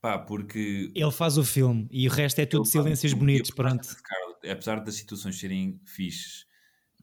[0.00, 0.90] Pá, porque.
[0.94, 3.50] Ele faz o filme e o resto é tudo ele faz silêncios o filme bonitos,
[3.52, 3.88] pronto.
[4.42, 6.46] De apesar das situações serem fixes,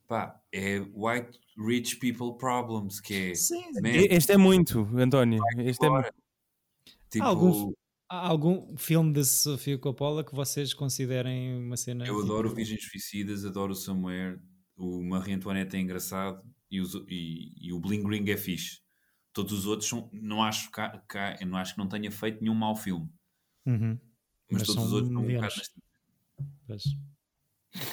[0.07, 3.35] pá, é white rich people problems, que é.
[3.35, 3.71] Sim.
[3.81, 5.41] man, Este é muito, António.
[5.57, 6.13] Este é muito.
[7.09, 7.73] Tipo, Algum-
[8.11, 12.07] Há algum filme da Sofia Coppola que vocês considerem uma cena?
[12.07, 14.39] eu tipo, adoro Virgens Suicidas, adoro o Somewhere,
[14.75, 18.81] o Marie Antoinette é engraçado e, os- e- e o Bling Ring é fixe.
[19.31, 22.41] Todos os outros são, não acho, cá, cá- eu não acho que não tenha feito
[22.41, 23.07] nenhum mau filme.
[23.67, 23.99] Uhum.
[24.49, 25.53] Mas, Mas todos os outros são um bocado.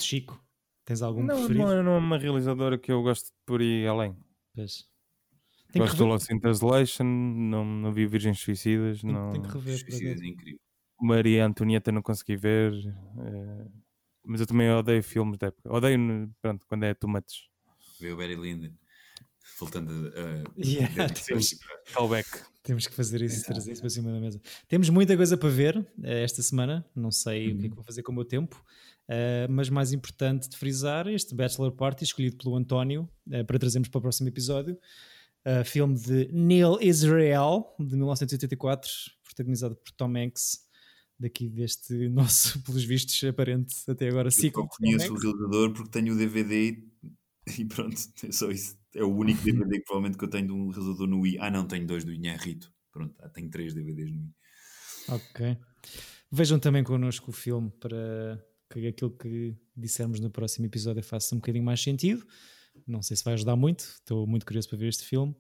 [0.00, 0.42] Chico,
[0.84, 1.64] tens algum Não, preferido?
[1.64, 4.16] não, é- não é uma realizadora que eu gosto de por ir além.
[4.54, 4.84] Pois.
[5.72, 6.06] Tem Gosto do.
[6.06, 9.32] Lost in Translation, não, não vi Virgens Suicidas, Tem, não...
[9.32, 9.78] tem que rever.
[9.78, 10.60] Suicidas é incrível.
[11.00, 13.66] Maria Antonieta não consegui ver, eh,
[14.24, 15.70] mas eu também odeio filmes da época.
[15.70, 17.48] Odeio, pronto, quando é tomates.
[18.00, 18.72] Vê o Barry Lyndon.
[19.58, 20.20] Voltando a.
[20.20, 21.58] a- Yeah, temos-
[21.92, 22.28] Callback.
[22.62, 23.52] Temos que fazer isso, Exato.
[23.52, 24.40] trazer isso para cima da mesa.
[24.66, 26.84] Temos muita coisa para ver uh, esta semana.
[26.94, 27.54] Não sei uhum.
[27.54, 27.74] o que é que uhum.
[27.76, 28.60] vou fazer com o meu tempo.
[29.08, 33.88] Uh, mas mais importante de frisar, este Bachelor Party escolhido pelo António uh, para trazermos
[33.88, 34.78] para o próximo episódio.
[35.64, 38.90] filme de Neil Israel, de 1984,
[39.22, 40.66] protagonizado por Tom Hanks
[41.18, 44.64] daqui deste nosso, pelos vistos, aparente até agora ciclo.
[44.64, 46.82] Eu conheço o realizador porque tenho o DVD
[47.58, 48.76] e pronto, é só isso.
[48.94, 51.38] É o único DVD que provavelmente que eu tenho de um realizador no Wii.
[51.40, 52.72] Ah, não, tenho dois do Inharrito.
[52.92, 54.34] Pronto, ah, tenho três DVDs no Wii.
[55.08, 55.58] Ok.
[56.30, 61.38] Vejam também connosco o filme para que aquilo que dissermos no próximo episódio faça um
[61.38, 62.26] bocadinho mais sentido.
[62.86, 65.34] Não sei se vai ajudar muito, estou muito curioso para ver este filme.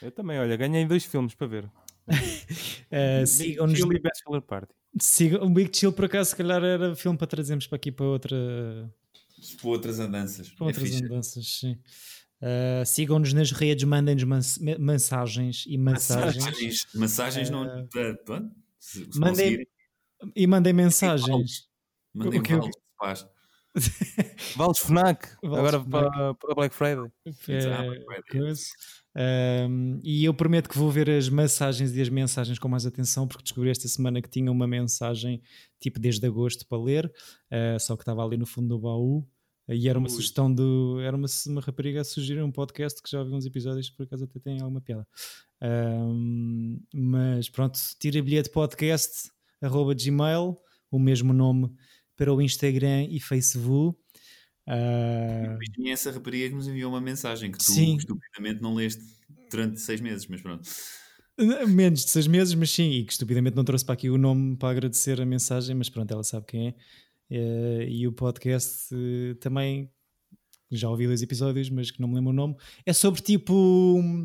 [0.00, 1.64] Eu também, olha, ganhei dois filmes para ver.
[2.06, 3.78] uh, sigam-nos.
[3.78, 4.74] Chill e Bachelor Party.
[4.98, 8.06] Siga, o Big Chill, por acaso, se calhar era filme para trazermos para aqui para
[8.06, 8.90] outra.
[9.60, 10.48] Para outras andanças.
[10.50, 11.78] Para outras é andanças, sim.
[12.40, 16.44] Uh, Sigam-nos nas redes, mandem-nos mens mensagens e mensagens.
[16.44, 17.88] Mensagens, mensagens uh, não.
[17.94, 19.66] Eh, pronto, se, se mandem,
[20.34, 21.68] e mandem mensagens.
[22.16, 23.26] Mandem vales, faz.
[24.56, 25.90] Vales FNAC, Vales agora FNAC.
[25.90, 27.10] Para, para Black Friday.
[29.14, 32.86] É, um, e eu prometo que vou ver as mensagens e as mensagens com mais
[32.86, 35.42] atenção, porque descobri esta semana que tinha uma mensagem
[35.80, 39.26] tipo desde agosto para ler, uh, só que estava ali no fundo do baú.
[39.68, 40.14] E era uma Ui.
[40.14, 41.00] sugestão do.
[41.00, 44.24] Era uma, uma rapariga a sugerir um podcast que já ouvi uns episódios, por acaso
[44.24, 45.06] até tem alguma piada.
[45.60, 49.28] Um, mas pronto, tira bilhete podcast,
[49.60, 50.56] arroba gmail,
[50.88, 51.74] o mesmo nome
[52.16, 53.98] para o Instagram e Facebook.
[54.66, 55.58] Uh...
[55.78, 57.96] E essa rapariga que nos enviou uma mensagem que tu sim.
[57.96, 59.02] estupidamente não leste
[59.50, 60.68] durante seis meses, mas pronto.
[61.68, 64.56] Menos de seis meses, mas sim, e que estupidamente não trouxe para aqui o nome
[64.56, 66.74] para agradecer a mensagem, mas pronto, ela sabe quem é.
[67.28, 69.90] Uh, e o podcast uh, também
[70.70, 72.56] já ouvi dois episódios, mas que não me lembro o nome.
[72.84, 74.00] É sobre tipo.
[74.00, 74.24] Uh...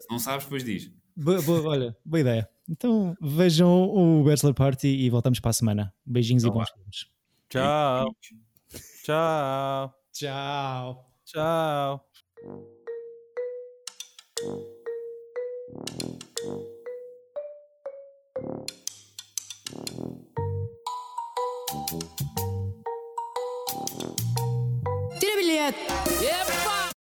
[0.00, 0.90] Se não sabes, depois diz.
[1.16, 2.48] Boa, boa, olha, boa ideia.
[2.68, 5.94] Então vejam o Bachelor Party e voltamos para a semana.
[6.04, 7.06] Beijinhos então, e bons filmes.
[7.48, 8.16] Tchau.
[9.04, 9.94] Tchau.
[10.12, 11.10] Tchau.
[11.24, 12.04] Tchau.
[25.20, 26.53] Tira bilhete.